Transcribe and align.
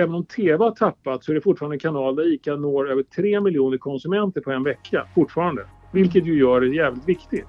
även 0.00 0.14
om 0.14 0.24
TV 0.24 0.64
har 0.64 0.70
tappat 0.70 1.24
så 1.24 1.32
är 1.32 1.34
det 1.34 1.40
fortfarande 1.40 1.76
en 1.76 1.80
kanal 1.80 2.16
där 2.16 2.34
ICA 2.34 2.56
når 2.56 2.90
över 2.90 3.02
3 3.02 3.40
miljoner 3.40 3.78
konsumenter 3.78 4.40
på 4.40 4.50
en 4.50 4.64
vecka, 4.64 5.06
fortfarande. 5.14 5.66
Vilket 5.92 6.26
ju 6.26 6.38
gör 6.38 6.60
det 6.60 6.68
jävligt 6.68 7.08
viktigt. 7.08 7.46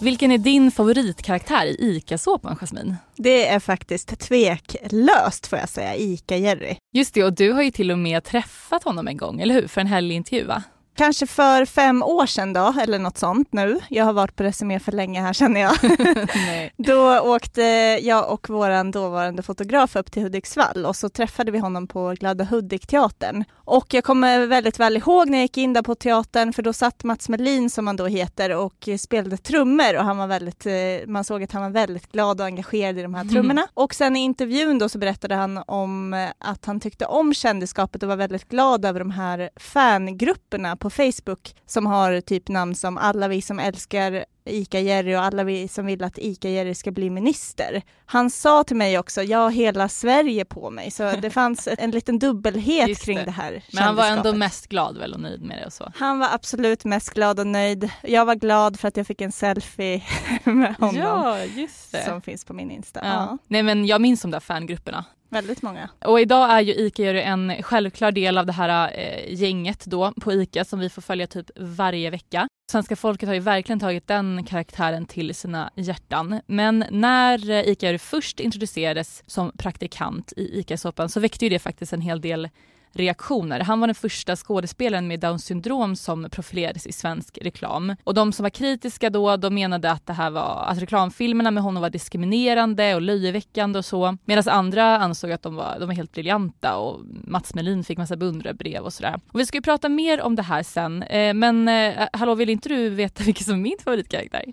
Vilken 0.00 0.30
är 0.30 0.38
din 0.38 0.70
favoritkaraktär 0.70 1.66
i 1.66 1.76
ICA-såpan, 1.80 2.56
Jasmin? 2.56 2.94
Det 3.16 3.46
är 3.46 3.60
faktiskt 3.60 4.20
tveklöst 4.20 5.46
får 5.46 5.58
jag 5.58 5.68
säga, 5.68 5.94
ICA-Jerry. 5.96 6.76
Just 6.92 7.14
det, 7.14 7.24
och 7.24 7.34
du 7.34 7.52
har 7.52 7.62
ju 7.62 7.70
till 7.70 7.90
och 7.90 7.98
med 7.98 8.24
träffat 8.24 8.84
honom 8.84 9.08
en 9.08 9.16
gång, 9.16 9.40
eller 9.40 9.54
hur? 9.54 9.68
För 9.68 9.80
en 9.80 9.86
helgintervju, 9.86 10.44
va? 10.44 10.62
Kanske 10.96 11.26
för 11.26 11.64
fem 11.64 12.02
år 12.02 12.26
sedan 12.26 12.52
då, 12.52 12.74
eller 12.80 12.98
något 12.98 13.18
sånt 13.18 13.48
nu. 13.52 13.80
Jag 13.88 14.04
har 14.04 14.12
varit 14.12 14.36
på 14.36 14.42
Resumé 14.42 14.80
för 14.80 14.92
länge 14.92 15.20
här 15.20 15.32
känner 15.32 15.60
jag. 15.60 15.76
då 16.76 17.20
åkte 17.20 17.62
jag 18.02 18.32
och 18.32 18.48
vår 18.48 18.92
dåvarande 18.92 19.42
fotograf 19.42 19.96
upp 19.96 20.12
till 20.12 20.22
Hudiksvall 20.22 20.86
och 20.86 20.96
så 20.96 21.08
träffade 21.08 21.50
vi 21.50 21.58
honom 21.58 21.86
på 21.86 22.14
Glada 22.20 22.44
Hudik-teatern. 22.44 23.44
Och 23.54 23.94
jag 23.94 24.04
kommer 24.04 24.46
väldigt 24.46 24.80
väl 24.80 24.96
ihåg 24.96 25.28
när 25.28 25.38
jag 25.38 25.42
gick 25.42 25.56
in 25.56 25.72
där 25.72 25.82
på 25.82 25.94
teatern 25.94 26.52
för 26.52 26.62
då 26.62 26.72
satt 26.72 27.04
Mats 27.04 27.28
Melin 27.28 27.70
som 27.70 27.86
han 27.86 27.96
då 27.96 28.06
heter 28.06 28.56
och 28.56 28.88
spelade 28.98 29.36
trummor 29.36 29.96
och 29.96 30.04
han 30.04 30.16
var 30.16 30.26
väldigt, 30.26 30.66
eh, 30.66 30.72
man 31.06 31.24
såg 31.24 31.42
att 31.42 31.52
han 31.52 31.62
var 31.62 31.70
väldigt 31.70 32.12
glad 32.12 32.40
och 32.40 32.46
engagerad 32.46 32.98
i 32.98 33.02
de 33.02 33.14
här 33.14 33.22
mm. 33.22 33.34
trummorna. 33.34 33.60
Mm. 33.60 33.70
Och 33.74 33.94
sen 33.94 34.16
i 34.16 34.20
intervjun 34.20 34.78
då 34.78 34.88
så 34.88 34.98
berättade 34.98 35.34
han 35.34 35.62
om 35.66 36.14
eh, 36.14 36.28
att 36.38 36.64
han 36.64 36.80
tyckte 36.80 37.06
om 37.06 37.34
kändisskapet 37.34 38.02
och 38.02 38.08
var 38.08 38.16
väldigt 38.16 38.48
glad 38.48 38.84
över 38.84 38.98
de 38.98 39.10
här 39.10 39.50
fangrupperna 39.56 40.76
på 40.76 40.85
Facebook 40.90 41.54
som 41.66 41.86
har 41.86 42.20
typ 42.20 42.48
namn 42.48 42.74
som 42.74 42.98
Alla 42.98 43.28
vi 43.28 43.42
som 43.42 43.58
älskar 43.58 44.24
ICA-Jerry 44.44 45.16
och 45.16 45.22
alla 45.22 45.44
vi 45.44 45.68
som 45.68 45.86
vill 45.86 46.04
att 46.04 46.18
ICA-Jerry 46.18 46.74
ska 46.74 46.90
bli 46.90 47.10
minister. 47.10 47.82
Han 48.06 48.30
sa 48.30 48.64
till 48.64 48.76
mig 48.76 48.98
också, 48.98 49.22
jag 49.22 49.38
har 49.38 49.50
hela 49.50 49.88
Sverige 49.88 50.44
på 50.44 50.70
mig, 50.70 50.90
så 50.90 51.12
det 51.22 51.30
fanns 51.40 51.68
en 51.78 51.90
liten 51.90 52.18
dubbelhet 52.18 52.88
Just 52.88 53.04
kring 53.04 53.18
det. 53.18 53.24
det 53.24 53.30
här 53.30 53.64
Men 53.72 53.82
han 53.82 53.96
var 53.96 54.06
ändå 54.06 54.32
mest 54.32 54.66
glad 54.66 54.98
väl 54.98 55.14
och 55.14 55.20
nöjd 55.20 55.42
med 55.42 55.58
det 55.58 55.66
och 55.66 55.72
så? 55.72 55.92
Han 55.96 56.18
var 56.18 56.28
absolut 56.32 56.84
mest 56.84 57.10
glad 57.10 57.40
och 57.40 57.46
nöjd. 57.46 57.90
Jag 58.02 58.24
var 58.24 58.34
glad 58.34 58.80
för 58.80 58.88
att 58.88 58.96
jag 58.96 59.06
fick 59.06 59.20
en 59.20 59.32
selfie 59.32 60.02
med 60.44 60.74
honom. 60.76 60.96
Ja, 60.96 61.44
just 61.44 61.92
det. 61.92 62.04
Som 62.04 62.22
finns 62.22 62.44
på 62.44 62.52
min 62.52 62.70
Insta. 62.70 63.00
Ja. 63.02 63.08
Ja. 63.08 63.38
Nej 63.46 63.62
men 63.62 63.86
jag 63.86 64.00
minns 64.00 64.22
de 64.22 64.30
där 64.30 64.40
fangrupperna. 64.40 65.04
Väldigt 65.28 65.62
många. 65.62 65.90
Och 66.04 66.20
idag 66.20 66.50
är 66.50 66.60
ju 66.60 66.72
ICA 66.72 67.22
en 67.22 67.62
självklar 67.62 68.12
del 68.12 68.38
av 68.38 68.46
det 68.46 68.52
här 68.52 68.92
eh, 68.94 69.34
gänget 69.34 69.84
då 69.84 70.12
på 70.20 70.32
ICA 70.32 70.64
som 70.64 70.78
vi 70.78 70.88
får 70.88 71.02
följa 71.02 71.26
typ 71.26 71.50
varje 71.56 72.10
vecka. 72.10 72.48
Svenska 72.72 72.96
folket 72.96 73.28
har 73.28 73.34
ju 73.34 73.40
verkligen 73.40 73.80
tagit 73.80 74.06
den 74.06 74.44
karaktären 74.44 75.06
till 75.06 75.34
sina 75.34 75.70
hjärtan. 75.74 76.40
Men 76.46 76.84
när 76.90 77.50
eh, 77.50 77.68
ICA 77.68 77.98
först 77.98 78.40
introducerades 78.40 79.22
som 79.26 79.52
praktikant 79.58 80.32
i 80.36 80.60
ICA-soppan 80.60 81.08
så 81.08 81.20
väckte 81.20 81.44
ju 81.44 81.48
det 81.48 81.58
faktiskt 81.58 81.92
en 81.92 82.00
hel 82.00 82.20
del 82.20 82.48
reaktioner. 82.96 83.60
Han 83.60 83.80
var 83.80 83.86
den 83.86 83.94
första 83.94 84.36
skådespelaren 84.36 85.08
med 85.08 85.20
Downs 85.20 85.44
syndrom 85.44 85.96
som 85.96 86.28
profilerades 86.30 86.86
i 86.86 86.92
svensk 86.92 87.38
reklam. 87.42 87.96
Och 88.04 88.14
de 88.14 88.32
som 88.32 88.42
var 88.42 88.50
kritiska 88.50 89.10
då, 89.10 89.36
de 89.36 89.54
menade 89.54 89.90
att 89.90 90.06
det 90.06 90.12
här 90.12 90.30
var 90.30 90.64
att 90.68 90.82
reklamfilmerna 90.82 91.50
med 91.50 91.62
honom 91.62 91.82
var 91.82 91.90
diskriminerande 91.90 92.94
och 92.94 93.02
löjeväckande 93.02 93.78
och 93.78 93.84
så. 93.84 94.16
Medan 94.24 94.44
andra 94.48 94.98
ansåg 94.98 95.32
att 95.32 95.42
de 95.42 95.54
var, 95.54 95.76
de 95.78 95.86
var 95.86 95.94
helt 95.94 96.12
briljanta 96.12 96.76
och 96.76 97.00
Mats 97.24 97.54
Melin 97.54 97.84
fick 97.84 97.98
massa 97.98 98.16
beundrarbrev 98.16 98.84
och 98.84 98.92
sådär. 98.92 99.20
Och 99.32 99.40
vi 99.40 99.46
ska 99.46 99.58
ju 99.58 99.62
prata 99.62 99.88
mer 99.88 100.20
om 100.20 100.36
det 100.36 100.42
här 100.42 100.62
sen. 100.62 101.02
Eh, 101.02 101.34
men 101.34 101.68
eh, 101.68 102.08
hallå, 102.12 102.34
vill 102.34 102.50
inte 102.50 102.68
du 102.68 102.88
veta 102.88 103.24
vilken 103.26 103.44
som 103.44 103.54
är 103.54 103.58
min 103.58 103.76
favoritkaraktär? 103.84 104.44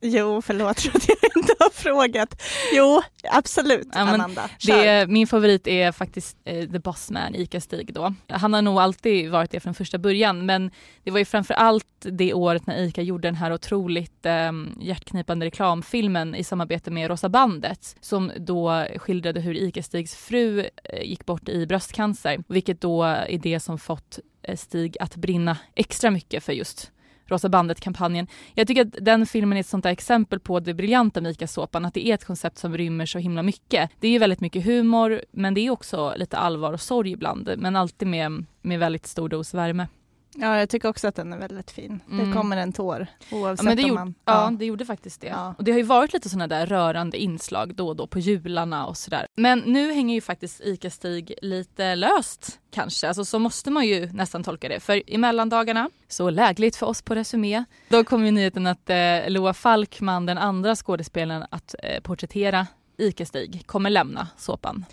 Jo, 0.00 0.42
förlåt 0.42 0.80
för 0.80 0.88
att 0.96 1.08
jag 1.08 1.16
inte 1.36 1.54
har 1.58 1.70
frågat. 1.70 2.42
Jo, 2.72 3.02
absolut 3.30 3.88
ja, 3.92 4.00
Amanda. 4.00 4.50
Det, 4.66 5.06
min 5.08 5.26
favorit 5.26 5.66
är 5.66 5.92
faktiskt 5.92 6.36
eh, 6.44 6.70
The 6.70 6.78
Bossman, 6.78 7.34
ICA-Stig 7.34 7.92
då. 7.92 8.14
Han 8.28 8.54
har 8.54 8.62
nog 8.62 8.78
alltid 8.78 9.30
varit 9.30 9.50
det 9.50 9.60
från 9.60 9.74
första 9.74 9.98
början 9.98 10.46
men 10.46 10.70
det 11.04 11.10
var 11.10 11.18
ju 11.18 11.24
framför 11.24 11.54
allt 11.54 11.86
det 12.00 12.34
året 12.34 12.66
när 12.66 12.82
ICA 12.82 13.02
gjorde 13.02 13.28
den 13.28 13.34
här 13.34 13.52
otroligt 13.52 14.26
eh, 14.26 14.52
hjärtknipande 14.80 15.46
reklamfilmen 15.46 16.34
i 16.34 16.44
samarbete 16.44 16.90
med 16.90 17.10
Rosa 17.10 17.28
bandet 17.28 17.96
som 18.00 18.32
då 18.36 18.86
skildrade 18.96 19.40
hur 19.40 19.54
ICA-Stigs 19.54 20.16
fru 20.16 20.60
eh, 20.84 21.02
gick 21.02 21.26
bort 21.26 21.48
i 21.48 21.66
bröstcancer 21.66 22.44
vilket 22.48 22.80
då 22.80 23.02
är 23.02 23.38
det 23.38 23.60
som 23.60 23.78
fått 23.78 24.18
eh, 24.42 24.56
Stig 24.56 24.96
att 25.00 25.16
brinna 25.16 25.56
extra 25.74 26.10
mycket 26.10 26.44
för 26.44 26.52
just 26.52 26.92
Rosa 27.32 27.48
bandet-kampanjen. 27.48 28.26
Jag 28.54 28.66
tycker 28.66 28.82
att 28.82 28.96
den 29.00 29.26
filmen 29.26 29.56
är 29.56 29.60
ett 29.60 29.66
sånt 29.66 29.82
där 29.82 29.90
exempel 29.90 30.40
på 30.40 30.60
det 30.60 30.74
briljanta 30.74 31.20
med 31.20 31.32
ICA-såpan, 31.32 31.84
att 31.84 31.94
det 31.94 32.08
är 32.08 32.14
ett 32.14 32.24
koncept 32.24 32.58
som 32.58 32.76
rymmer 32.76 33.06
så 33.06 33.18
himla 33.18 33.42
mycket. 33.42 33.90
Det 34.00 34.08
är 34.08 34.12
ju 34.12 34.18
väldigt 34.18 34.40
mycket 34.40 34.64
humor, 34.64 35.22
men 35.30 35.54
det 35.54 35.60
är 35.60 35.70
också 35.70 36.14
lite 36.16 36.36
allvar 36.36 36.72
och 36.72 36.80
sorg 36.80 37.10
ibland, 37.10 37.54
men 37.56 37.76
alltid 37.76 38.08
med, 38.08 38.44
med 38.62 38.78
väldigt 38.78 39.06
stor 39.06 39.28
dos 39.28 39.54
värme. 39.54 39.86
Ja, 40.34 40.58
jag 40.58 40.68
tycker 40.68 40.88
också 40.88 41.08
att 41.08 41.14
den 41.14 41.32
är 41.32 41.38
väldigt 41.38 41.70
fin. 41.70 42.00
Mm. 42.10 42.26
Det 42.26 42.36
kommer 42.36 42.56
en 42.56 42.72
tår 42.72 43.06
oavsett 43.30 43.68
ja, 43.68 43.74
det 43.74 43.84
om 43.84 43.94
man... 43.94 44.14
Ja. 44.24 44.44
ja, 44.44 44.50
det 44.50 44.64
gjorde 44.64 44.84
faktiskt 44.84 45.20
det. 45.20 45.26
Ja. 45.26 45.54
Och 45.58 45.64
det 45.64 45.72
har 45.72 45.78
ju 45.78 45.84
varit 45.84 46.12
lite 46.12 46.28
sådana 46.28 46.46
där 46.46 46.66
rörande 46.66 47.18
inslag 47.18 47.74
då 47.74 47.88
och 47.88 47.96
då 47.96 48.06
på 48.06 48.18
jularna 48.18 48.86
och 48.86 48.96
sådär. 48.96 49.26
Men 49.36 49.58
nu 49.58 49.92
hänger 49.92 50.14
ju 50.14 50.20
faktiskt 50.20 50.60
ICA-Stig 50.60 51.34
lite 51.42 51.94
löst 51.94 52.60
kanske. 52.70 53.08
Alltså 53.08 53.24
så 53.24 53.38
måste 53.38 53.70
man 53.70 53.86
ju 53.86 54.12
nästan 54.12 54.44
tolka 54.44 54.68
det. 54.68 54.80
För 54.80 55.10
i 55.10 55.18
mellandagarna, 55.18 55.90
så 56.08 56.30
lägligt 56.30 56.76
för 56.76 56.86
oss 56.86 57.02
på 57.02 57.14
Resumé, 57.14 57.64
då 57.88 58.04
kom 58.04 58.24
ju 58.24 58.30
nyheten 58.30 58.66
att 58.66 58.90
eh, 58.90 58.96
Loa 59.28 59.54
Falkman, 59.54 60.26
den 60.26 60.38
andra 60.38 60.76
skådespelaren 60.76 61.46
att 61.50 61.74
eh, 61.82 62.00
porträttera 62.00 62.66
ICA-Stig, 62.96 63.66
kommer 63.66 63.90
lämna 63.90 64.28
såpan. 64.36 64.84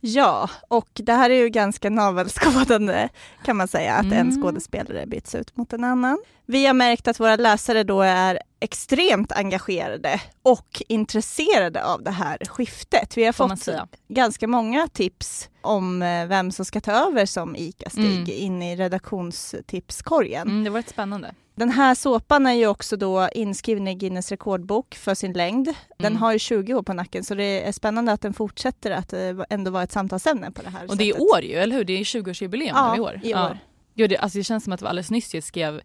Ja, 0.00 0.50
och 0.68 0.88
det 0.94 1.12
här 1.12 1.30
är 1.30 1.34
ju 1.34 1.48
ganska 1.48 1.90
navelskådande 1.90 3.08
kan 3.44 3.56
man 3.56 3.68
säga, 3.68 3.94
att 3.94 4.04
mm. 4.04 4.18
en 4.18 4.42
skådespelare 4.42 5.06
byts 5.06 5.34
ut 5.34 5.56
mot 5.56 5.72
en 5.72 5.84
annan. 5.84 6.18
Vi 6.50 6.66
har 6.66 6.74
märkt 6.74 7.08
att 7.08 7.20
våra 7.20 7.36
läsare 7.36 7.84
då 7.84 8.02
är 8.02 8.38
extremt 8.60 9.32
engagerade 9.32 10.20
och 10.42 10.82
intresserade 10.88 11.84
av 11.84 12.02
det 12.02 12.10
här 12.10 12.38
skiftet. 12.48 13.16
Vi 13.16 13.24
har 13.24 13.32
fått 13.32 13.68
ganska 14.08 14.48
många 14.48 14.88
tips 14.88 15.48
om 15.60 16.02
eh, 16.02 16.26
vem 16.26 16.50
som 16.50 16.64
ska 16.64 16.80
ta 16.80 16.92
över 16.92 17.26
som 17.26 17.56
ICA-Stig 17.56 18.16
mm. 18.16 18.26
in 18.28 18.62
i 18.62 18.76
redaktionstipskorgen. 18.76 20.48
Mm, 20.48 20.64
det 20.64 20.70
var 20.70 20.78
rätt 20.78 20.88
spännande. 20.88 21.34
Den 21.54 21.70
här 21.70 21.94
såpan 21.94 22.46
är 22.46 22.52
ju 22.52 22.66
också 22.66 22.96
då 22.96 23.28
inskriven 23.32 23.88
i 23.88 23.94
Guinness 23.94 24.30
rekordbok 24.30 24.94
för 24.94 25.14
sin 25.14 25.32
längd. 25.32 25.68
Den 25.98 26.06
mm. 26.06 26.22
har 26.22 26.32
ju 26.32 26.38
20 26.38 26.74
år 26.74 26.82
på 26.82 26.92
nacken 26.92 27.24
så 27.24 27.34
det 27.34 27.68
är 27.68 27.72
spännande 27.72 28.12
att 28.12 28.20
den 28.20 28.34
fortsätter 28.34 28.90
att 28.90 29.12
eh, 29.12 29.20
ändå 29.50 29.70
vara 29.70 29.82
ett 29.82 29.92
samtalsämne 29.92 30.50
på 30.50 30.62
det 30.62 30.70
här 30.70 30.84
Och 30.84 30.90
sättet. 30.90 30.98
det 30.98 31.10
är 31.10 31.20
år 31.20 31.42
ju, 31.42 31.54
eller 31.54 31.76
hur? 31.76 31.84
Det 31.84 31.92
är 31.92 32.04
20-årsjubileum 32.04 32.72
ja, 32.74 32.96
i 32.96 33.00
år. 33.00 33.20
i 33.22 33.34
år. 33.34 33.58
Ja. 33.94 34.08
Det, 34.08 34.16
alltså 34.16 34.38
det 34.38 34.44
känns 34.44 34.64
som 34.64 34.72
att 34.72 34.80
det 34.80 34.84
var 34.84 34.90
alldeles 34.90 35.10
nyss 35.10 35.34
jag 35.34 35.44
skrev 35.44 35.80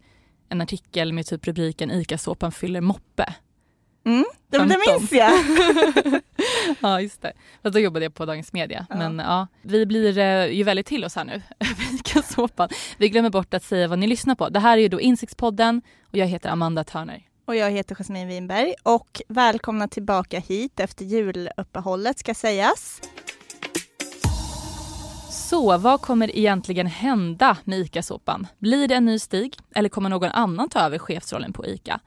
en 0.54 0.62
artikel 0.62 1.14
med 1.14 1.26
typ 1.26 1.48
rubriken 1.48 1.92
ICA-såpan 1.92 2.52
fyller 2.52 2.82
moppe. 2.82 3.34
Mm, 4.06 4.26
det, 4.50 4.58
det 4.58 4.78
minns 4.88 5.12
jag. 5.12 5.32
ja, 6.80 7.02
just 7.02 7.22
det. 7.22 7.34
Fast 7.64 7.74
då 7.74 7.80
jobbade 7.80 8.06
jag 8.06 8.14
på 8.14 8.26
Dagens 8.26 8.54
Media. 8.54 8.86
Ja. 8.90 8.96
Men 8.96 9.20
ja, 9.20 9.48
vi 9.62 9.86
blir 9.86 10.18
eh, 10.18 10.46
ju 10.46 10.64
väldigt 10.64 10.86
till 10.86 11.06
oss 11.06 11.16
här 11.16 11.24
nu. 11.24 11.42
ICA-såpan. 11.94 12.70
Vi 12.98 13.10
glömmer 13.10 13.30
bort 13.30 13.54
att 13.54 13.64
säga 13.64 13.88
vad 13.88 14.00
ni 14.00 14.08
lyssnar 14.08 14.36
på. 14.36 14.50
Det 14.50 14.60
här 14.60 14.78
är 14.78 14.82
ju 14.82 14.88
då 14.88 15.02
Insiktspodden 15.02 15.82
och 16.12 16.18
jag 16.18 16.28
heter 16.28 16.50
Amanda 16.50 16.84
Törner. 16.84 17.24
Och 17.46 17.56
jag 17.56 17.72
heter 17.72 17.96
Jasmine 17.96 18.28
Winberg 18.28 18.74
och 18.84 19.22
välkomna 19.28 19.88
tillbaka 19.88 20.40
hit 20.40 20.80
efter 20.80 21.06
juluppehållet 21.06 22.20
ska 22.20 22.34
sägas. 22.34 23.02
Så 25.44 25.78
vad 25.78 26.02
kommer 26.02 26.38
egentligen 26.38 26.88
hända 26.88 27.58
med 27.64 27.80
ICA-såpan? 27.80 28.48
Blir 28.60 28.88
det 28.88 28.96
en 28.96 29.06
ny 29.06 29.20
Stig 29.20 29.58
eller 29.76 29.90
kommer 29.90 30.10
någon 30.10 30.30
annan 30.30 30.70
ta 30.70 30.80
över 30.80 31.00
chefsrollen 31.00 31.54
på 31.54 31.66
ICA? 31.66 32.00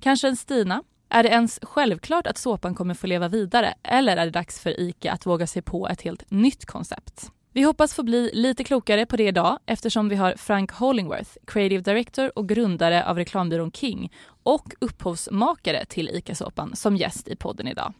Kanske 0.00 0.28
en 0.28 0.36
Stina? 0.36 0.82
Är 1.08 1.22
det 1.22 1.28
ens 1.28 1.60
självklart 1.62 2.26
att 2.26 2.38
såpan 2.38 2.74
kommer 2.74 2.94
få 2.94 3.06
leva 3.06 3.28
vidare 3.28 3.74
eller 3.82 4.16
är 4.16 4.24
det 4.24 4.30
dags 4.30 4.60
för 4.60 4.80
ICA 4.80 5.12
att 5.12 5.26
våga 5.26 5.46
sig 5.46 5.62
på 5.62 5.88
ett 5.88 6.02
helt 6.02 6.30
nytt 6.30 6.66
koncept? 6.66 7.30
Vi 7.52 7.62
hoppas 7.62 7.94
få 7.94 8.02
bli 8.02 8.30
lite 8.34 8.64
klokare 8.64 9.06
på 9.06 9.16
det 9.16 9.26
idag 9.26 9.58
eftersom 9.66 10.08
vi 10.08 10.16
har 10.16 10.34
Frank 10.36 10.72
Hollingworth, 10.72 11.30
creative 11.46 11.82
director 11.82 12.38
och 12.38 12.48
grundare 12.48 13.06
av 13.06 13.16
reklambyrån 13.16 13.72
King 13.72 14.12
och 14.42 14.74
upphovsmakare 14.80 15.84
till 15.84 16.10
ICA-såpan 16.10 16.76
som 16.76 16.96
gäst 16.96 17.28
i 17.28 17.36
podden 17.36 17.68
idag. 17.68 17.92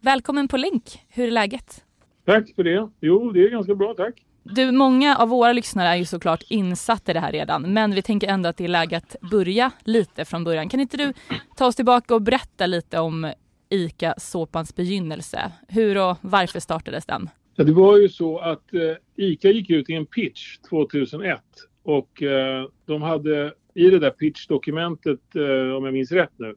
Välkommen 0.00 0.48
på 0.48 0.56
länk. 0.56 1.02
Hur 1.08 1.26
är 1.26 1.30
läget? 1.30 1.84
Tack 2.24 2.54
för 2.56 2.64
det. 2.64 2.88
Jo, 3.00 3.32
det 3.32 3.44
är 3.44 3.50
ganska 3.50 3.74
bra, 3.74 3.94
tack. 3.94 4.22
Du, 4.44 4.72
många 4.72 5.16
av 5.16 5.28
våra 5.28 5.52
lyssnare 5.52 5.88
är 5.88 5.96
ju 5.96 6.04
såklart 6.04 6.42
insatta 6.48 7.10
i 7.10 7.14
det 7.14 7.20
här 7.20 7.32
redan, 7.32 7.72
men 7.72 7.94
vi 7.94 8.02
tänker 8.02 8.28
ändå 8.28 8.48
att 8.48 8.56
det 8.56 8.64
är 8.64 8.68
läge 8.68 8.96
att 8.96 9.16
börja 9.30 9.70
lite 9.84 10.24
från 10.24 10.44
början. 10.44 10.68
Kan 10.68 10.80
inte 10.80 10.96
du 10.96 11.12
ta 11.56 11.66
oss 11.66 11.76
tillbaka 11.76 12.14
och 12.14 12.22
berätta 12.22 12.66
lite 12.66 12.98
om 12.98 13.32
ICA-såpans 13.70 14.76
begynnelse? 14.76 15.52
Hur 15.68 15.98
och 15.98 16.16
varför 16.20 16.60
startades 16.60 17.06
den? 17.06 17.28
Ja, 17.56 17.64
det 17.64 17.72
var 17.72 17.98
ju 17.98 18.08
så 18.08 18.38
att 18.38 18.74
eh, 18.74 18.80
ICA 19.16 19.48
gick 19.48 19.70
ut 19.70 19.90
i 19.90 19.94
en 19.94 20.06
pitch 20.06 20.58
2001 20.70 21.40
och 21.82 22.22
eh, 22.22 22.66
de 22.86 23.02
hade 23.02 23.52
i 23.74 23.90
det 23.90 23.98
där 23.98 24.10
pitchdokumentet, 24.10 25.36
eh, 25.36 25.76
om 25.76 25.84
jag 25.84 25.92
minns 25.94 26.12
rätt 26.12 26.32
nu, 26.36 26.54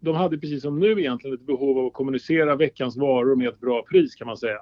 de 0.00 0.16
hade 0.16 0.38
precis 0.38 0.62
som 0.62 0.78
nu 0.78 1.00
egentligen 1.00 1.34
ett 1.34 1.46
behov 1.46 1.78
av 1.78 1.86
att 1.86 1.92
kommunicera 1.92 2.56
veckans 2.56 2.96
varor 2.96 3.36
med 3.36 3.48
ett 3.48 3.60
bra 3.60 3.82
pris 3.90 4.14
kan 4.14 4.26
man 4.26 4.36
säga. 4.36 4.58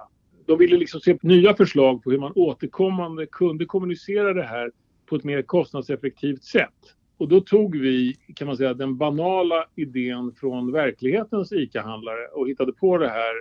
De 0.47 0.57
ville 0.57 0.77
liksom 0.77 1.01
se 1.01 1.17
nya 1.21 1.53
förslag 1.53 2.03
på 2.03 2.11
hur 2.11 2.17
man 2.17 2.31
återkommande 2.35 3.25
kunde 3.25 3.65
kommunicera 3.65 4.33
det 4.33 4.43
här 4.43 4.71
på 5.05 5.15
ett 5.15 5.23
mer 5.23 5.41
kostnadseffektivt 5.41 6.43
sätt. 6.43 6.73
Och 7.17 7.27
då 7.27 7.41
tog 7.41 7.77
vi, 7.77 8.15
kan 8.35 8.47
man 8.47 8.57
säga, 8.57 8.73
den 8.73 8.97
banala 8.97 9.65
idén 9.75 10.31
från 10.31 10.71
verklighetens 10.71 11.51
ICA-handlare 11.51 12.27
och 12.33 12.49
hittade 12.49 12.73
på 12.73 12.97
det 12.97 13.09
här 13.09 13.33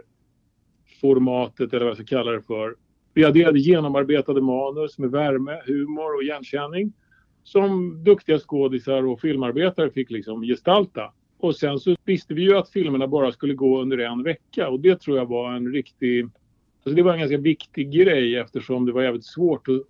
formatet, 1.00 1.72
eller 1.72 1.84
vad 1.84 1.90
jag 1.90 1.96
ska 1.96 2.16
kalla 2.16 2.30
det 2.30 2.42
för. 2.42 2.74
Vi 3.14 3.24
adderade 3.24 3.58
genomarbetade 3.58 4.40
manus 4.40 4.98
med 4.98 5.10
värme, 5.10 5.62
humor 5.66 6.14
och 6.16 6.22
igenkänning 6.22 6.92
som 7.42 8.04
duktiga 8.04 8.38
skådisar 8.38 9.06
och 9.06 9.20
filmarbetare 9.20 9.90
fick 9.90 10.10
liksom 10.10 10.42
gestalta. 10.42 11.12
Och 11.38 11.56
sen 11.56 11.78
så 11.78 11.96
visste 12.04 12.34
vi 12.34 12.42
ju 12.42 12.56
att 12.56 12.70
filmerna 12.70 13.08
bara 13.08 13.32
skulle 13.32 13.54
gå 13.54 13.82
under 13.82 13.98
en 13.98 14.22
vecka 14.22 14.68
och 14.68 14.80
det 14.80 15.00
tror 15.00 15.18
jag 15.18 15.26
var 15.26 15.52
en 15.52 15.72
riktig... 15.72 16.28
Alltså 16.86 16.96
det 16.96 17.02
var 17.02 17.12
en 17.12 17.18
ganska 17.18 17.38
viktig 17.38 17.92
grej 17.92 18.36
eftersom 18.36 18.86
det 18.86 18.92
var 18.92 19.02
jävligt 19.02 19.24
svårt 19.24 19.68
att 19.68 19.82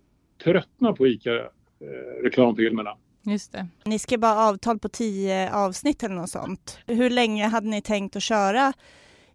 tröttna 0.43 0.93
på 0.93 1.07
ICA-reklamfilmerna. 1.07 2.89
Eh, 2.89 3.31
Just 3.31 3.51
det. 3.51 3.67
Ni 3.85 3.99
skrev 3.99 4.19
bara 4.19 4.49
avtal 4.49 4.79
på 4.79 4.89
tio 4.89 5.53
avsnitt 5.53 6.03
eller 6.03 6.15
något 6.15 6.29
sånt. 6.29 6.79
Hur 6.87 7.09
länge 7.09 7.47
hade 7.47 7.67
ni 7.67 7.81
tänkt 7.81 8.15
att 8.15 8.23
köra 8.23 8.73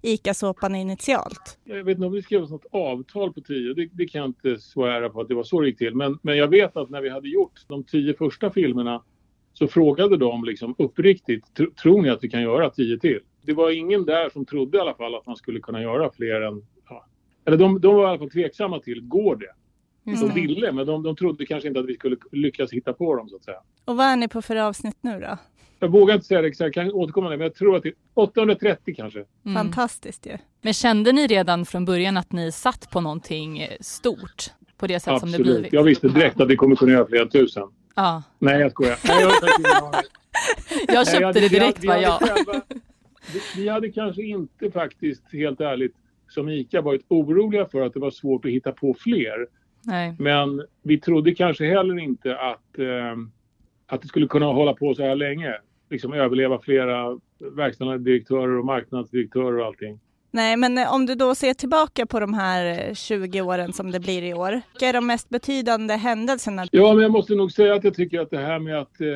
ICA-såpan 0.03 0.75
initialt? 0.75 1.59
Jag 1.65 1.85
vet 1.85 1.97
inte 1.97 2.07
om 2.07 2.13
vi 2.13 2.23
skrev 2.23 2.41
något 2.41 2.67
avtal 2.73 3.33
på 3.33 3.41
tio, 3.41 3.75
det, 3.75 3.89
det, 3.93 4.07
kan 4.07 4.21
jag 4.21 4.29
inte 4.29 4.59
svära 4.59 5.09
på 5.09 5.21
att 5.21 5.29
det 5.29 5.35
var 5.35 5.45
så 5.45 5.61
det 5.61 5.67
gick 5.67 5.79
till. 5.79 5.95
Men, 5.95 6.19
men 6.23 6.37
jag 6.37 6.49
vet 6.49 6.77
att 6.77 6.91
när 6.91 7.01
vi 7.01 7.09
hade 7.09 7.29
gjort 7.29 7.61
de 7.69 7.85
tio 7.85 8.15
första 8.15 8.51
filmerna 8.51 9.03
så 9.53 9.69
frågade 9.69 10.17
de 10.17 10.45
liksom 10.45 10.75
uppriktigt, 10.79 11.45
tror 11.83 12.03
ni 12.03 12.11
att 12.11 12.25
vi 12.25 12.29
kan 12.29 12.43
göra 12.43 12.71
tio 12.71 12.99
till? 12.99 13.21
Det 13.43 13.53
var 13.53 13.71
ingen 13.71 14.05
där 14.05 14.31
som 14.31 14.45
trodde 14.45 14.79
i 14.79 14.81
alla 14.81 14.95
fall 14.95 15.15
att 15.15 15.27
man 15.27 15.37
skulle 15.37 15.61
kunna 15.61 15.83
göra 15.83 16.11
fler 16.13 16.41
än... 16.41 16.63
Eller 17.45 17.57
de, 17.57 17.81
de 17.81 17.95
var 17.95 18.05
i 18.05 18.07
alla 18.07 18.19
fall 18.19 18.31
tveksamma 18.31 18.79
till, 18.79 19.01
går 19.03 19.37
det? 19.37 19.53
Mm. 20.11 20.21
De 20.21 20.35
ville, 20.35 20.73
men 20.73 20.87
de, 20.87 21.03
de 21.03 21.17
trodde 21.17 21.47
kanske 21.47 21.69
inte 21.69 21.81
att 21.81 21.87
vi 21.87 21.95
skulle 21.95 22.17
lyckas 22.33 22.73
hitta 22.73 22.93
på 22.93 23.17
dem 23.17 23.29
så 23.29 23.37
att 23.37 23.45
säga. 23.45 23.59
Och 23.85 23.97
vad 23.97 24.07
är 24.07 24.17
ni 24.17 24.29
på 24.29 24.43
för 24.43 24.57
avsnitt 24.57 24.97
nu 25.01 25.21
då? 25.21 25.39
Jag 25.79 25.89
vågar 25.89 26.15
inte 26.15 26.27
säga 26.27 26.43
det 26.43 26.49
exakt, 26.49 26.77
jag 26.77 26.87
kan 26.87 26.95
återkomma 26.95 27.31
det, 27.31 27.37
men 27.37 27.45
jag 27.45 27.55
tror 27.55 27.77
att 27.77 27.83
det 27.83 27.89
är 27.89 27.95
830 28.15 28.95
kanske. 28.97 29.25
Mm. 29.45 29.55
Fantastiskt 29.55 30.27
ju. 30.27 30.39
Men 30.63 30.73
kände 30.73 31.13
ni 31.13 31.27
redan 31.27 31.67
från 31.67 31.85
början 31.85 32.17
att 32.17 32.33
ni 32.33 32.53
satt 32.53 32.91
på 32.91 33.01
någonting 33.01 33.69
stort? 33.81 34.45
På 34.77 34.87
det 34.87 35.01
sätt 35.01 35.13
Absolut. 35.13 35.35
som 35.35 35.45
det 35.45 35.51
blivit? 35.53 35.73
Jag 35.73 35.83
visste 35.83 36.09
direkt 36.09 36.41
att 36.41 36.49
vi 36.49 36.57
kommer 36.57 36.77
kunna 36.77 36.93
göra 36.93 37.07
flera 37.07 37.27
tusen. 37.27 37.63
Ja. 37.97 38.23
Nej, 38.39 38.61
jag 38.61 38.71
skojar. 38.73 38.99
Nej, 39.09 39.23
jag, 39.23 39.35
jag 40.95 41.07
köpte 41.07 41.21
Nej, 41.21 41.33
det 41.33 41.49
direkt, 41.49 41.85
var 41.85 41.97
jag. 41.97 42.19
vi, 43.33 43.63
vi 43.63 43.69
hade 43.69 43.89
kanske 43.93 44.23
inte 44.23 44.71
faktiskt, 44.71 45.23
helt 45.33 45.61
ärligt, 45.61 45.95
som 46.33 46.49
ICA 46.49 46.81
varit 46.81 47.05
oroliga 47.09 47.67
för 47.67 47.81
att 47.81 47.95
det 47.95 48.01
var 48.01 48.11
svårt 48.11 48.45
att 48.45 48.51
hitta 48.51 48.73
på 48.73 48.95
fler. 48.95 49.47
Nej. 49.85 50.15
Men 50.19 50.63
vi 50.83 51.01
trodde 51.01 51.35
kanske 51.35 51.67
heller 51.67 51.99
inte 51.99 52.37
att, 52.37 52.79
eh, 52.79 53.17
att 53.87 54.03
det 54.03 54.09
skulle 54.09 54.27
kunna 54.27 54.47
hålla 54.47 54.75
på 54.75 54.95
så 54.95 55.03
här 55.03 55.15
länge. 55.15 55.55
Liksom 55.91 56.13
överleva 56.13 56.59
flera 56.59 57.19
verkställande 57.57 58.11
direktörer 58.11 58.59
och 58.59 58.65
marknadsdirektörer 58.65 59.59
och 59.59 59.67
allting. 59.67 60.01
Nej, 60.31 60.57
men 60.57 60.79
eh, 60.79 60.95
om 60.95 61.07
du 61.07 61.15
då 61.15 61.35
ser 61.35 61.55
tillbaka 61.55 62.07
på 62.07 62.21
de 62.21 62.35
här 62.35 62.95
20 62.95 63.41
åren 63.41 63.73
som 63.73 63.91
det 63.91 64.01
blir 64.01 64.23
i 64.23 64.35
år, 64.35 64.61
vilka 64.73 64.87
är 64.89 64.93
de 64.93 65.07
mest 65.07 65.29
betydande 65.29 65.95
händelserna? 65.95 66.67
Ja, 66.71 66.95
men 66.95 67.03
jag 67.03 67.13
måste 67.13 67.35
nog 67.35 67.53
säga 67.53 67.75
att 67.75 67.85
jag 67.85 67.95
tycker 67.95 68.21
att 68.21 68.31
det 68.31 68.39
här 68.39 68.59
med 68.59 68.79
att 68.79 69.01
eh, 69.01 69.09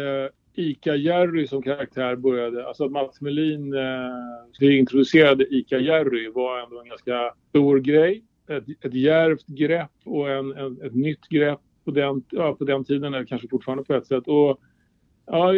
ICA-Jerry 0.56 1.46
som 1.46 1.62
karaktär 1.62 2.16
började, 2.16 2.66
alltså 2.66 2.84
att 2.84 2.92
Mats 2.92 3.20
Melin 3.20 3.74
eh, 3.74 4.78
introducerade 4.78 5.44
ICA-Jerry 5.44 6.32
var 6.32 6.60
ändå 6.60 6.80
en 6.80 6.88
ganska 6.88 7.34
stor 7.48 7.78
grej. 7.78 8.24
Ett, 8.48 8.84
ett 8.84 8.94
djärvt 8.94 9.46
grepp 9.46 9.92
och 10.04 10.30
en, 10.30 10.52
en, 10.52 10.82
ett 10.82 10.94
nytt 10.94 11.28
grepp 11.28 11.60
på 11.84 11.90
den, 11.90 12.24
ja, 12.30 12.54
på 12.54 12.64
den 12.64 12.84
tiden, 12.84 13.14
eller 13.14 13.26
kanske 13.26 13.48
fortfarande 13.48 13.84
på 13.84 13.94
ett 13.94 14.06
sätt. 14.06 14.28
Och 14.28 14.60
ja, 15.26 15.52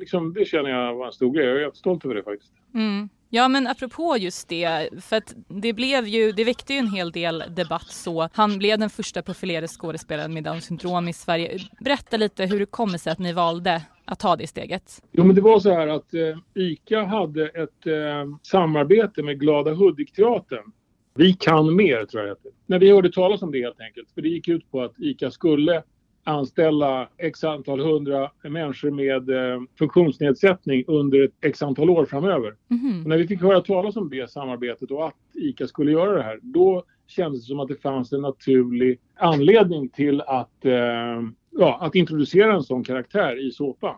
liksom, 0.00 0.34
det 0.34 0.44
känner 0.44 0.70
jag 0.70 0.94
var 0.94 1.06
en 1.06 1.12
stor 1.12 1.34
grej. 1.34 1.46
Jag 1.46 1.62
är 1.62 1.70
stolt 1.70 2.04
över 2.04 2.14
det 2.14 2.22
faktiskt. 2.22 2.52
Mm. 2.74 3.08
Ja 3.34 3.48
men 3.48 3.66
apropå 3.66 4.16
just 4.18 4.48
det, 4.48 4.88
för 5.00 5.16
att 5.16 5.34
det 5.48 5.72
blev 5.72 6.06
ju, 6.06 6.32
det 6.32 6.44
väckte 6.44 6.72
ju 6.72 6.78
en 6.78 6.90
hel 6.90 7.12
del 7.12 7.44
debatt 7.48 7.86
så. 7.88 8.28
Han 8.32 8.58
blev 8.58 8.78
den 8.78 8.90
första 8.90 9.22
profilerade 9.22 9.68
skådespelaren 9.68 10.34
med 10.34 10.44
Downs 10.44 10.64
syndrom 10.64 11.08
i 11.08 11.12
Sverige. 11.12 11.58
Berätta 11.80 12.16
lite 12.16 12.46
hur 12.46 12.58
det 12.58 12.66
kommer 12.66 12.98
sig 12.98 13.12
att 13.12 13.18
ni 13.18 13.32
valde 13.32 13.82
att 14.04 14.18
ta 14.18 14.36
det 14.36 14.46
steget. 14.46 15.02
Jo 15.12 15.24
men 15.24 15.34
det 15.36 15.40
var 15.40 15.60
så 15.60 15.74
här 15.74 15.88
att 15.88 16.14
eh, 16.14 16.62
ICA 16.62 17.04
hade 17.04 17.48
ett 17.48 17.86
eh, 17.86 18.36
samarbete 18.42 19.22
med 19.22 19.40
Glada 19.40 19.74
Hudik-teatern. 19.74 20.72
Vi 21.14 21.32
kan 21.32 21.76
mer 21.76 22.04
tror 22.04 22.26
jag 22.26 22.36
det. 22.42 22.50
När 22.66 22.78
vi 22.78 22.90
hörde 22.90 23.12
talas 23.12 23.42
om 23.42 23.52
det 23.52 23.62
helt 23.62 23.80
enkelt. 23.80 24.10
För 24.14 24.22
det 24.22 24.28
gick 24.28 24.48
ut 24.48 24.70
på 24.70 24.82
att 24.82 24.94
ICA 24.98 25.30
skulle 25.30 25.82
anställa 26.24 27.08
x 27.18 27.44
antal 27.44 27.80
hundra 27.80 28.30
människor 28.42 28.90
med 28.90 29.30
eh, 29.30 29.60
funktionsnedsättning 29.78 30.84
under 30.86 31.24
ett 31.24 31.32
x 31.40 31.62
antal 31.62 31.90
år 31.90 32.04
framöver. 32.04 32.54
Mm. 32.70 33.02
när 33.02 33.18
vi 33.18 33.26
fick 33.26 33.40
höra 33.42 33.60
talas 33.60 33.96
om 33.96 34.10
det 34.10 34.30
samarbetet 34.30 34.90
och 34.90 35.06
att 35.06 35.14
ICA 35.34 35.66
skulle 35.66 35.92
göra 35.92 36.12
det 36.16 36.22
här, 36.22 36.38
då 36.42 36.84
kändes 37.06 37.40
det 37.40 37.46
som 37.46 37.60
att 37.60 37.68
det 37.68 37.82
fanns 37.82 38.12
en 38.12 38.20
naturlig 38.20 39.00
anledning 39.14 39.88
till 39.88 40.20
att, 40.20 40.64
eh, 40.64 41.22
ja, 41.50 41.78
att 41.80 41.94
introducera 41.94 42.54
en 42.54 42.62
sån 42.62 42.84
karaktär 42.84 43.46
i 43.46 43.50
såpan. 43.50 43.94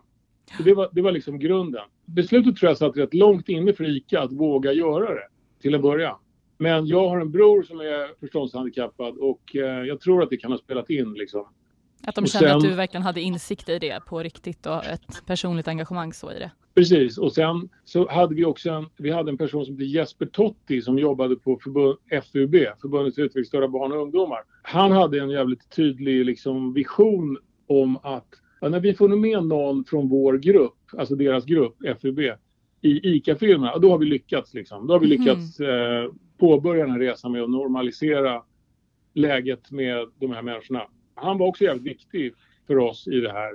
Så 0.56 0.62
det, 0.62 0.74
var, 0.74 0.88
det 0.92 1.02
var 1.02 1.12
liksom 1.12 1.38
grunden. 1.38 1.84
Beslutet 2.04 2.56
tror 2.56 2.70
jag 2.70 2.78
satt 2.78 2.96
rätt 2.96 3.14
långt 3.14 3.48
inne 3.48 3.72
för 3.72 3.96
ICA 3.96 4.20
att 4.20 4.32
våga 4.32 4.72
göra 4.72 5.14
det 5.14 5.28
till 5.62 5.74
en 5.74 5.82
början. 5.82 6.16
Men 6.58 6.86
jag 6.86 7.08
har 7.08 7.20
en 7.20 7.30
bror 7.30 7.62
som 7.62 7.80
är 7.80 8.20
förståndshandikappad 8.20 9.16
och 9.16 9.56
eh, 9.56 9.84
jag 9.84 10.00
tror 10.00 10.22
att 10.22 10.30
det 10.30 10.36
kan 10.36 10.50
ha 10.50 10.58
spelat 10.58 10.90
in 10.90 11.14
liksom, 11.14 11.46
att 12.06 12.14
de 12.14 12.26
kände 12.26 12.48
sen, 12.48 12.56
att 12.56 12.62
du 12.62 12.74
verkligen 12.74 13.02
hade 13.02 13.20
insikt 13.20 13.68
i 13.68 13.78
det 13.78 14.00
på 14.06 14.22
riktigt 14.22 14.66
och 14.66 14.84
ett 14.84 15.26
personligt 15.26 15.68
engagemang 15.68 16.12
så 16.12 16.32
i 16.32 16.38
det. 16.38 16.50
Precis 16.74 17.18
och 17.18 17.32
sen 17.32 17.68
så 17.84 18.10
hade 18.10 18.34
vi 18.34 18.44
också 18.44 18.70
en, 18.70 18.86
vi 18.96 19.10
hade 19.10 19.30
en 19.30 19.38
person 19.38 19.64
som 19.64 19.74
hette 19.74 19.84
Jesper 19.84 20.26
Totti 20.26 20.82
som 20.82 20.98
jobbade 20.98 21.36
på 21.36 21.58
förbund, 21.62 21.96
FUB, 22.32 22.54
Förbundet 22.80 23.14
för 23.14 23.22
utvecklingsstörda 23.22 23.68
barn 23.68 23.92
och 23.92 24.02
ungdomar. 24.02 24.38
Han 24.62 24.92
hade 24.92 25.20
en 25.20 25.30
jävligt 25.30 25.70
tydlig 25.70 26.24
liksom, 26.24 26.74
vision 26.74 27.38
om 27.66 27.96
att 27.96 28.28
ja, 28.60 28.68
när 28.68 28.80
vi 28.80 28.94
får 28.94 29.08
med 29.08 29.44
någon 29.44 29.84
från 29.84 30.08
vår 30.08 30.38
grupp, 30.38 30.78
alltså 30.98 31.14
deras 31.14 31.44
grupp, 31.44 31.76
FUB, 32.02 32.20
i 32.80 33.16
ICA-filmerna, 33.16 33.78
då 33.78 33.90
har 33.90 33.98
vi 33.98 34.06
lyckats. 34.06 34.54
Liksom. 34.54 34.86
Då 34.86 34.94
har 34.94 35.00
vi 35.00 35.06
mhm. 35.06 35.24
lyckats 35.24 35.60
mm. 35.60 36.04
eh, 36.04 36.10
påbörja 36.38 36.82
den 36.82 36.92
här 36.92 36.98
resan 36.98 37.32
med 37.32 37.42
att 37.42 37.50
normalisera 37.50 38.42
läget 39.14 39.70
med 39.70 40.08
de 40.20 40.30
här 40.30 40.42
människorna 40.42 40.86
han 41.14 41.38
var 41.38 41.46
också 41.46 41.64
jävligt 41.64 41.86
viktig 41.86 42.34
för 42.66 42.78
oss 42.78 43.08
i 43.08 43.20
det 43.20 43.32
här. 43.32 43.52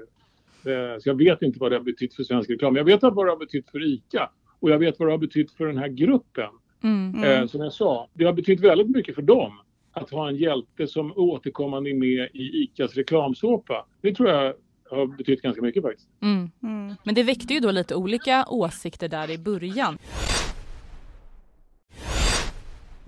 Eh, 0.65 0.99
så 0.99 1.09
jag 1.09 1.15
vet 1.15 1.41
inte 1.41 1.59
vad 1.59 1.71
det 1.71 1.77
har 1.77 1.83
betytt 1.83 2.13
för 2.13 2.23
svensk 2.23 2.49
reklam. 2.49 2.75
Jag 2.75 2.83
vet 2.83 3.01
vad 3.01 3.25
det 3.25 3.31
har 3.31 3.37
betytt 3.37 3.69
för 3.69 3.93
ICA 3.93 4.29
och 4.59 4.69
jag 4.69 4.79
vet 4.79 4.99
vad 4.99 5.07
det 5.07 5.13
har 5.13 5.17
betytt 5.17 5.51
för 5.51 5.65
den 5.65 5.77
här 5.77 5.87
gruppen. 5.87 6.49
Mm, 6.83 7.15
mm. 7.15 7.23
Eh, 7.23 7.47
som 7.47 7.61
jag 7.61 7.73
sa, 7.73 8.09
det 8.13 8.25
har 8.25 8.33
betytt 8.33 8.59
väldigt 8.59 8.89
mycket 8.89 9.15
för 9.15 9.21
dem 9.21 9.59
att 9.91 10.09
ha 10.09 10.29
en 10.29 10.35
hjälte 10.35 10.87
som 10.87 11.13
återkommande 11.15 11.89
är 11.89 11.93
med 11.93 12.29
i 12.33 12.63
ICAs 12.63 12.95
reklamsåpa. 12.95 13.85
Det 14.01 14.15
tror 14.15 14.29
jag 14.29 14.53
har 14.89 15.17
betytt 15.17 15.41
ganska 15.41 15.61
mycket 15.61 15.83
faktiskt. 15.83 16.07
Mm. 16.21 16.51
Mm. 16.63 16.95
Men 17.03 17.15
det 17.15 17.23
väckte 17.23 17.53
ju 17.53 17.59
då 17.59 17.71
lite 17.71 17.95
olika 17.95 18.45
åsikter 18.49 19.07
där 19.07 19.31
i 19.31 19.37
början. 19.37 19.97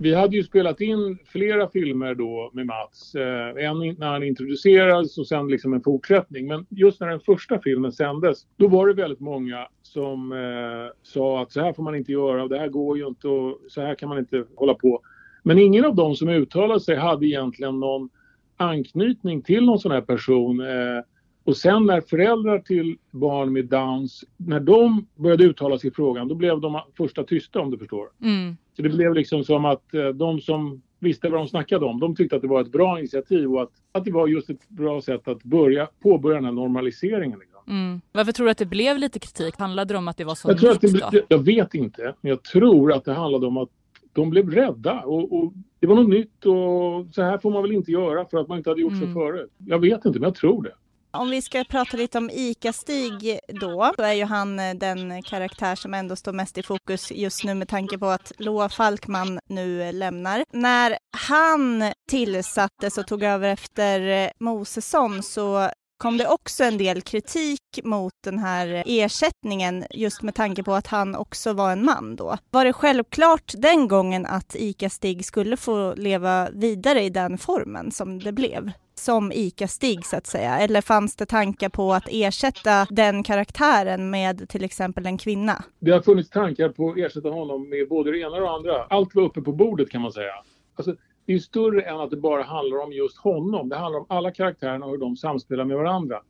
Vi 0.02 0.14
hade 0.14 0.36
ju 0.36 0.42
spelat 0.42 0.80
in 0.80 1.18
flera 1.26 1.68
filmer 1.68 2.14
då 2.14 2.50
med 2.52 2.66
Mats. 2.66 3.14
Eh, 3.14 3.64
en 3.64 3.78
när 3.98 4.06
han 4.06 4.22
introducerades 4.22 5.18
och 5.18 5.26
sen 5.26 5.48
liksom 5.48 5.72
en 5.72 5.82
fortsättning. 5.82 6.46
Men 6.46 6.66
just 6.68 7.00
när 7.00 7.08
den 7.08 7.20
första 7.20 7.58
filmen 7.58 7.92
sändes, 7.92 8.46
då 8.56 8.68
var 8.68 8.86
det 8.86 8.94
väldigt 8.94 9.20
många 9.20 9.68
som 9.82 10.32
eh, 10.32 10.96
sa 11.02 11.42
att 11.42 11.52
så 11.52 11.60
här 11.60 11.72
får 11.72 11.82
man 11.82 11.94
inte 11.94 12.12
göra 12.12 12.42
och 12.42 12.48
det 12.48 12.58
här 12.58 12.68
går 12.68 12.98
ju 12.98 13.06
inte 13.06 13.28
och 13.28 13.58
så 13.68 13.80
här 13.80 13.94
kan 13.94 14.08
man 14.08 14.18
inte 14.18 14.44
hålla 14.56 14.74
på. 14.74 15.00
Men 15.42 15.58
ingen 15.58 15.84
av 15.84 15.94
dem 15.94 16.14
som 16.14 16.28
uttalade 16.28 16.80
sig 16.80 16.96
hade 16.96 17.26
egentligen 17.26 17.80
någon 17.80 18.08
anknytning 18.56 19.42
till 19.42 19.64
någon 19.64 19.78
sån 19.78 19.92
här 19.92 20.00
person. 20.00 20.60
Eh, 20.60 21.02
och 21.44 21.56
sen 21.56 21.86
när 21.86 22.00
föräldrar 22.00 22.58
till 22.58 22.96
barn 23.10 23.52
med 23.52 23.64
Downs, 23.64 24.24
när 24.36 24.60
de 24.60 25.06
började 25.16 25.44
uttala 25.44 25.78
sig 25.78 25.90
i 25.90 25.94
frågan, 25.94 26.28
då 26.28 26.34
blev 26.34 26.60
de 26.60 26.80
första 26.96 27.24
tysta 27.24 27.60
om 27.60 27.70
du 27.70 27.78
förstår. 27.78 28.08
Mm. 28.22 28.56
Så 28.76 28.82
det 28.82 28.88
blev 28.88 29.14
liksom 29.14 29.44
som 29.44 29.64
att 29.64 29.94
eh, 29.94 30.08
de 30.08 30.40
som 30.40 30.82
visste 30.98 31.28
vad 31.28 31.40
de 31.40 31.48
snackade 31.48 31.84
om, 31.86 32.00
de 32.00 32.16
tyckte 32.16 32.36
att 32.36 32.42
det 32.42 32.48
var 32.48 32.60
ett 32.60 32.72
bra 32.72 32.98
initiativ 32.98 33.52
och 33.54 33.62
att, 33.62 33.70
att 33.92 34.04
det 34.04 34.12
var 34.12 34.28
just 34.28 34.50
ett 34.50 34.68
bra 34.68 35.00
sätt 35.00 35.28
att 35.28 35.42
börja, 35.42 35.88
påbörja 36.02 36.34
den 36.34 36.44
här 36.44 36.52
normaliseringen. 36.52 37.40
Mm. 37.68 38.00
Varför 38.12 38.32
tror 38.32 38.46
du 38.46 38.50
att 38.50 38.58
det 38.58 38.66
blev 38.66 38.98
lite 38.98 39.18
kritik? 39.18 39.54
Handlade 39.58 39.94
det 39.94 39.98
om 39.98 40.08
att 40.08 40.16
det 40.16 40.24
var 40.24 40.34
så 40.34 40.50
jag, 40.50 40.58
tror 40.58 40.70
att 40.70 40.80
det, 41.12 41.24
jag 41.28 41.44
vet 41.44 41.74
inte, 41.74 42.14
men 42.20 42.30
jag 42.30 42.42
tror 42.42 42.92
att 42.92 43.04
det 43.04 43.12
handlade 43.12 43.46
om 43.46 43.56
att 43.56 43.68
de 44.12 44.30
blev 44.30 44.50
rädda 44.50 45.00
och, 45.00 45.32
och 45.32 45.52
det 45.80 45.86
var 45.86 45.96
något 45.96 46.08
nytt 46.08 46.46
och 46.46 47.14
så 47.14 47.22
här 47.22 47.38
får 47.38 47.50
man 47.50 47.62
väl 47.62 47.72
inte 47.72 47.90
göra 47.90 48.24
för 48.24 48.38
att 48.38 48.48
man 48.48 48.58
inte 48.58 48.70
hade 48.70 48.80
gjort 48.80 48.92
mm. 48.92 49.06
så 49.06 49.20
förut. 49.20 49.50
Jag 49.58 49.78
vet 49.78 50.04
inte, 50.04 50.18
men 50.18 50.26
jag 50.26 50.34
tror 50.34 50.62
det. 50.62 50.72
Om 51.14 51.30
vi 51.30 51.42
ska 51.42 51.64
prata 51.64 51.96
lite 51.96 52.18
om 52.18 52.30
ICA-Stig 52.30 53.38
då, 53.48 53.92
så 53.96 54.02
är 54.02 54.12
ju 54.12 54.24
han 54.24 54.58
eh, 54.58 54.74
den 54.74 55.22
karaktär 55.22 55.74
som 55.74 55.94
ändå 55.94 56.16
står 56.16 56.32
mest 56.32 56.58
i 56.58 56.62
fokus 56.62 57.12
just 57.12 57.44
nu 57.44 57.54
med 57.54 57.68
tanke 57.68 57.98
på 57.98 58.06
att 58.06 58.32
Loa 58.38 58.68
Falkman 58.68 59.40
nu 59.48 59.82
eh, 59.82 59.92
lämnar. 59.92 60.44
När 60.52 60.98
han 61.16 61.92
tillsattes 62.10 62.98
och 62.98 63.06
tog 63.06 63.22
över 63.22 63.48
efter 63.48 64.00
eh, 64.00 64.30
Mosesson 64.40 65.22
så 65.22 65.70
kom 65.98 66.18
det 66.18 66.26
också 66.28 66.64
en 66.64 66.78
del 66.78 67.02
kritik 67.02 67.80
mot 67.84 68.12
den 68.24 68.38
här 68.38 68.82
ersättningen 68.86 69.84
just 69.90 70.22
med 70.22 70.34
tanke 70.34 70.62
på 70.62 70.74
att 70.74 70.86
han 70.86 71.14
också 71.14 71.52
var 71.52 71.72
en 71.72 71.84
man 71.84 72.16
då. 72.16 72.36
Var 72.50 72.64
det 72.64 72.72
självklart 72.72 73.52
den 73.56 73.88
gången 73.88 74.26
att 74.26 74.54
ICA-Stig 74.54 75.24
skulle 75.24 75.56
få 75.56 75.94
leva 75.94 76.50
vidare 76.50 77.02
i 77.02 77.10
den 77.10 77.38
formen 77.38 77.92
som 77.92 78.18
det 78.18 78.32
blev? 78.32 78.72
Som 79.02 79.32
ICA-Stig 79.32 80.04
så 80.04 80.16
att 80.16 80.26
säga? 80.26 80.58
Eller 80.58 80.80
fanns 80.80 81.16
det 81.16 81.26
tankar 81.26 81.68
på 81.68 81.92
att 81.92 82.08
ersätta 82.10 82.86
den 82.90 83.22
karaktären 83.22 84.10
med 84.10 84.48
till 84.48 84.64
exempel 84.64 85.06
en 85.06 85.18
kvinna? 85.18 85.64
Det 85.78 85.90
har 85.90 86.00
funnits 86.00 86.30
tankar 86.30 86.68
på 86.68 86.90
att 86.90 86.96
ersätta 86.96 87.28
honom 87.28 87.68
med 87.68 87.88
både 87.88 88.10
det 88.10 88.18
ena 88.18 88.36
och 88.36 88.40
det 88.40 88.50
andra. 88.50 88.84
Allt 88.84 89.14
var 89.14 89.22
uppe 89.22 89.40
på 89.40 89.52
bordet 89.52 89.90
kan 89.90 90.02
man 90.02 90.12
säga. 90.12 90.32
Alltså, 90.74 90.94
det 91.26 91.32
är 91.32 91.38
större 91.38 91.82
än 91.82 92.00
att 92.00 92.10
det 92.10 92.16
bara 92.16 92.42
handlar 92.42 92.78
om 92.78 92.92
just 92.92 93.16
honom. 93.16 93.68
Det 93.68 93.76
handlar 93.76 94.00
om 94.00 94.06
alla 94.08 94.30
karaktärerna 94.30 94.86
och 94.86 94.92
hur 94.92 94.98
de 94.98 95.16
samspelar 95.16 95.64
med 95.64 95.76
varandra. 95.76 96.20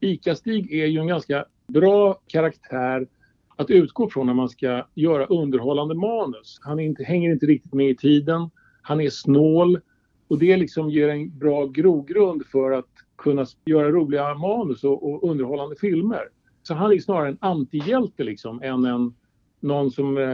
ICA-Stig 0.00 0.72
är 0.72 0.86
ju 0.86 0.98
en 0.98 1.06
ganska 1.06 1.44
bra 1.66 2.20
karaktär 2.26 3.06
att 3.56 3.70
utgå 3.70 4.10
från 4.10 4.26
när 4.26 4.34
man 4.34 4.48
ska 4.48 4.86
göra 4.94 5.26
underhållande 5.26 5.94
manus. 5.94 6.58
Han 6.62 6.80
inte, 6.80 7.04
hänger 7.04 7.32
inte 7.32 7.46
riktigt 7.46 7.74
med 7.74 7.90
i 7.90 7.96
tiden. 7.96 8.50
Han 8.82 9.00
är 9.00 9.10
snål 9.10 9.80
och 10.28 10.38
det 10.38 10.56
liksom 10.56 10.90
ger 10.90 11.08
en 11.08 11.38
bra 11.38 11.66
grogrund 11.66 12.46
för 12.46 12.70
att 12.70 12.90
kunna 13.16 13.46
göra 13.64 13.90
roliga 13.90 14.34
manus 14.34 14.84
och, 14.84 15.12
och 15.12 15.30
underhållande 15.30 15.76
filmer. 15.76 16.28
Så 16.62 16.74
han 16.74 16.92
är 16.92 16.98
snarare 16.98 17.28
en 17.28 17.38
antihjälte 17.40 18.24
liksom 18.24 18.62
än 18.62 18.84
en, 18.84 19.14
någon 19.60 19.90
som 19.90 20.16
eh, 20.16 20.24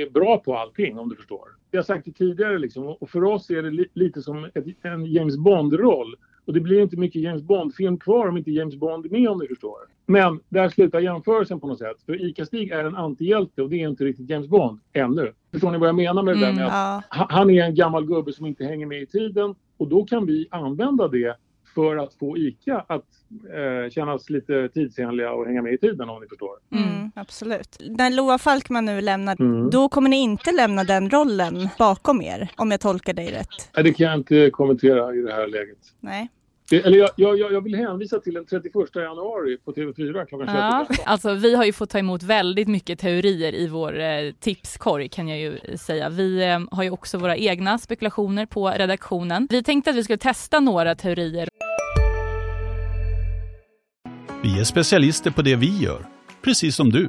är 0.00 0.10
bra 0.10 0.38
på 0.38 0.56
allting 0.56 0.98
om 0.98 1.08
du 1.08 1.16
förstår 1.16 1.58
jag 1.70 1.78
har 1.78 1.84
sagt 1.84 2.04
det 2.04 2.12
tidigare 2.12 2.58
liksom, 2.58 2.86
och 2.86 3.10
för 3.10 3.24
oss 3.24 3.50
är 3.50 3.62
det 3.62 3.70
li 3.70 3.86
lite 3.94 4.22
som 4.22 4.44
ett, 4.44 4.64
en 4.82 5.06
James 5.06 5.36
Bond-roll. 5.36 6.16
Och 6.48 6.54
det 6.54 6.60
blir 6.60 6.82
inte 6.82 6.96
mycket 6.96 7.22
James 7.22 7.42
Bond-film 7.42 7.98
kvar 7.98 8.28
om 8.28 8.36
inte 8.36 8.50
James 8.50 8.76
Bond 8.76 9.06
är 9.06 9.10
med 9.10 9.28
om 9.28 9.38
du 9.38 9.48
förstår. 9.48 9.78
Men 10.06 10.40
där 10.48 10.68
slutar 10.68 11.00
jämförelsen 11.00 11.60
på 11.60 11.66
något 11.66 11.78
sätt. 11.78 11.96
För 12.06 12.22
ICA-Stig 12.22 12.70
är 12.70 12.84
en 12.84 12.96
antihjälte 12.96 13.62
och 13.62 13.70
det 13.70 13.82
är 13.82 13.88
inte 13.88 14.04
riktigt 14.04 14.30
James 14.30 14.48
Bond 14.48 14.80
ännu. 14.92 15.32
Förstår 15.52 15.70
ni 15.70 15.78
vad 15.78 15.88
jag 15.88 15.96
menar 15.96 16.22
med 16.22 16.34
det 16.34 16.40
där 16.40 16.52
med 16.52 16.64
mm, 16.64 16.66
att 16.66 17.04
ja. 17.10 17.26
han 17.30 17.50
är 17.50 17.64
en 17.64 17.74
gammal 17.74 18.06
gubbe 18.06 18.32
som 18.32 18.46
inte 18.46 18.64
hänger 18.64 18.86
med 18.86 19.02
i 19.02 19.06
tiden 19.06 19.54
och 19.76 19.88
då 19.88 20.04
kan 20.04 20.26
vi 20.26 20.48
använda 20.50 21.08
det 21.08 21.36
för 21.74 21.96
att 21.96 22.14
få 22.14 22.38
ICA 22.38 22.84
att 22.88 23.04
eh, 23.54 23.90
kännas 23.90 24.30
lite 24.30 24.68
tidsenliga 24.68 25.32
och 25.32 25.46
hänga 25.46 25.62
med 25.62 25.72
i 25.72 25.78
tiden 25.78 26.08
om 26.08 26.20
ni 26.22 26.28
förstår. 26.28 26.56
Mm, 26.72 26.88
mm. 26.88 27.10
absolut. 27.14 27.76
När 27.80 28.10
Loa 28.10 28.38
Falkman 28.38 28.84
nu 28.84 29.00
lämnar, 29.00 29.40
mm. 29.40 29.70
då 29.70 29.88
kommer 29.88 30.10
ni 30.10 30.16
inte 30.16 30.52
lämna 30.52 30.84
den 30.84 31.10
rollen 31.10 31.68
bakom 31.78 32.22
er, 32.22 32.50
om 32.56 32.70
jag 32.70 32.80
tolkar 32.80 33.12
dig 33.12 33.32
rätt? 33.32 33.70
Nej, 33.76 33.84
det 33.84 33.92
kan 33.92 34.06
jag 34.06 34.16
inte 34.16 34.50
kommentera 34.50 35.14
i 35.14 35.20
det 35.20 35.32
här 35.32 35.46
läget. 35.46 35.78
Nej. 36.00 36.28
Eller 36.72 36.98
jag, 36.98 37.10
jag, 37.16 37.52
jag 37.52 37.60
vill 37.60 37.74
hänvisa 37.74 38.20
till 38.20 38.34
den 38.34 38.46
31 38.46 38.74
januari 38.94 39.58
på 39.64 39.72
TV4 39.72 40.26
klockan 40.26 40.46
21. 40.46 40.48
Ja, 40.48 40.86
alltså 41.04 41.34
vi 41.34 41.54
har 41.54 41.64
ju 41.64 41.72
fått 41.72 41.90
ta 41.90 41.98
emot 41.98 42.22
väldigt 42.22 42.68
mycket 42.68 42.98
teorier 42.98 43.54
i 43.54 43.68
vår 43.68 44.00
eh, 44.00 44.32
tipskorg 44.40 45.08
kan 45.08 45.28
jag 45.28 45.38
ju 45.38 45.58
säga. 45.76 46.08
Vi 46.08 46.44
eh, 46.44 46.60
har 46.70 46.82
ju 46.82 46.90
också 46.90 47.18
våra 47.18 47.36
egna 47.36 47.78
spekulationer 47.78 48.46
på 48.46 48.68
redaktionen. 48.68 49.46
Vi 49.50 49.62
tänkte 49.62 49.90
att 49.90 49.96
vi 49.96 50.04
skulle 50.04 50.18
testa 50.18 50.60
några 50.60 50.94
teorier. 50.94 51.48
Vi 54.42 54.60
är 54.60 54.64
specialister 54.64 55.30
på 55.30 55.42
det 55.42 55.56
vi 55.56 55.78
gör, 55.78 56.06
precis 56.44 56.76
som 56.76 56.90
du. 56.90 57.08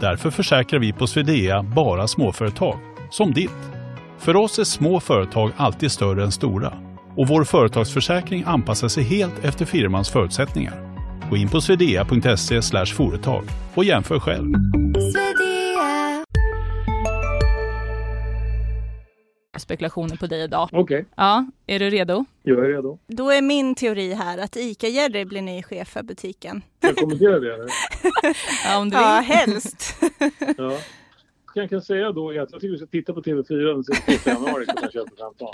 Därför 0.00 0.30
försäkrar 0.30 0.80
vi 0.80 0.92
på 0.92 1.06
Swedea 1.06 1.62
bara 1.62 2.08
småföretag, 2.08 2.78
som 3.10 3.32
ditt. 3.32 3.50
För 4.18 4.36
oss 4.36 4.58
är 4.58 4.64
små 4.64 5.00
företag 5.00 5.52
alltid 5.56 5.90
större 5.90 6.24
än 6.24 6.32
stora 6.32 6.87
och 7.18 7.28
vår 7.28 7.44
företagsförsäkring 7.44 8.44
anpassar 8.46 8.88
sig 8.88 9.02
helt 9.02 9.44
efter 9.44 9.64
firmans 9.64 10.10
förutsättningar. 10.10 10.74
Gå 11.30 11.36
in 11.36 11.48
på 11.48 11.60
swedea.se 11.60 12.62
företag 12.86 13.44
och 13.74 13.84
jämför 13.84 14.20
själv. 14.20 14.54
spekulationer 19.58 20.16
på 20.16 20.26
dig 20.26 20.42
idag. 20.42 20.68
Okej. 20.72 20.82
Okay. 20.82 21.04
Ja, 21.16 21.46
är 21.66 21.78
du 21.78 21.90
redo? 21.90 22.24
Jag 22.42 22.58
är 22.58 22.68
redo. 22.68 22.98
Då 23.06 23.30
är 23.30 23.42
min 23.42 23.74
teori 23.74 24.14
här 24.14 24.38
att 24.38 24.56
ICA-Jerry 24.56 25.24
blir 25.24 25.42
ny 25.42 25.62
chef 25.62 25.88
för 25.88 26.02
butiken. 26.02 26.62
Ska 26.78 26.86
jag 26.86 26.96
kommentera 26.96 27.40
det? 27.40 27.54
Eller? 27.54 27.66
ja, 28.64 28.78
om 28.78 28.90
du 28.90 28.96
vill. 28.96 29.04
Ja, 29.04 29.20
helst. 29.20 29.94
ja 30.56 30.78
jag 31.54 31.70
kan 31.70 31.82
säga 31.82 32.12
då 32.12 32.34
är 32.34 32.40
att 32.40 32.52
jag 32.52 32.60
tycker 32.60 32.72
vi 32.72 32.78
ska 32.78 32.86
titta 32.86 33.12
på 33.12 33.22
TV4 33.22 33.84
den 34.06 34.14
1 34.16 34.26
januari 34.26 34.66
klockan 34.66 34.88
21.15. 34.88 35.48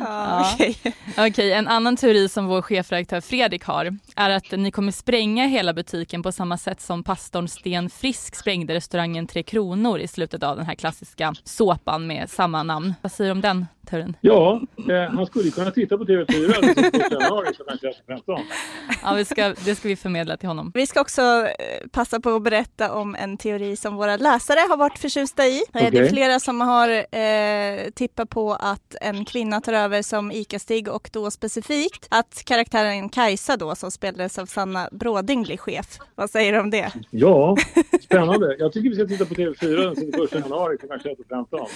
Ja, 0.00 0.50
Okej, 0.54 0.76
okay. 0.80 1.28
okay, 1.28 1.50
en 1.50 1.68
annan 1.68 1.96
teori 1.96 2.28
som 2.28 2.46
vår 2.46 2.62
chefredaktör 2.62 3.20
Fredrik 3.20 3.64
har 3.64 3.96
är 4.16 4.30
att 4.30 4.50
ni 4.50 4.70
kommer 4.70 4.92
spränga 4.92 5.46
hela 5.46 5.72
butiken 5.72 6.22
på 6.22 6.32
samma 6.32 6.58
sätt 6.58 6.80
som 6.80 7.02
pastorn 7.02 7.48
Sten 7.48 7.90
Frisk 7.90 8.34
sprängde 8.34 8.74
restaurangen 8.74 9.26
Tre 9.26 9.42
Kronor 9.42 9.98
i 9.98 10.08
slutet 10.08 10.42
av 10.42 10.56
den 10.56 10.66
här 10.66 10.74
klassiska 10.74 11.34
såpan 11.44 12.06
med 12.06 12.30
samma 12.30 12.62
namn. 12.62 12.94
Vad 13.02 13.12
säger 13.12 13.30
du 13.30 13.32
om 13.32 13.40
den 13.40 13.66
teorin? 13.86 14.16
Ja, 14.20 14.60
eh, 14.88 15.14
han 15.14 15.26
skulle 15.26 15.50
kunna 15.50 15.70
titta 15.70 15.98
på 15.98 16.04
TV4 16.04 16.60
den 16.60 16.84
1 16.84 17.12
januari 17.12 17.54
klockan 17.54 17.78
21.15. 18.08 18.40
Ja, 19.02 19.14
vi 19.14 19.24
ska, 19.24 19.54
det 19.64 19.74
ska 19.74 19.88
vi 19.88 19.96
förmedla 19.96 20.36
till 20.36 20.48
honom. 20.48 20.70
Vi 20.74 20.86
ska 20.86 21.00
också 21.00 21.22
eh, 21.22 21.88
passa 21.92 22.20
på 22.20 22.30
att 22.30 22.42
berätta 22.42 22.92
om 22.92 23.14
en 23.14 23.36
teori 23.36 23.76
som 23.76 23.96
våra 23.96 24.16
läsare 24.16 24.60
har 24.68 24.76
varit 24.76 24.98
förtjusta 24.98 25.31
i. 25.38 25.62
Okay. 25.74 25.90
Det 25.90 25.98
är 25.98 26.08
flera 26.08 26.40
som 26.40 26.60
har 26.60 26.88
eh, 27.16 27.90
tippat 27.90 28.30
på 28.30 28.52
att 28.52 28.94
en 29.00 29.24
kvinna 29.24 29.60
tar 29.60 29.72
över 29.72 30.02
som 30.02 30.32
ICA-Stig 30.32 30.88
och 30.88 31.10
då 31.12 31.30
specifikt 31.30 32.06
att 32.10 32.42
karaktären 32.44 33.08
Kajsa 33.08 33.56
då 33.56 33.74
som 33.74 33.90
spelades 33.90 34.38
av 34.38 34.46
Sanna 34.46 34.88
Bråding 34.92 35.42
blir 35.42 35.56
chef. 35.56 35.98
Vad 36.14 36.30
säger 36.30 36.52
du 36.52 36.60
om 36.60 36.70
det? 36.70 36.92
Ja, 37.10 37.56
spännande. 38.02 38.56
Jag 38.58 38.72
tycker 38.72 38.88
vi 38.88 38.94
ska 38.94 39.06
titta 39.06 39.24
på 39.24 39.34
TV4 39.34 39.94
den 39.94 40.12
21 40.12 40.34
januari 40.34 40.78
klockan 40.78 40.98
21.15. 40.98 41.66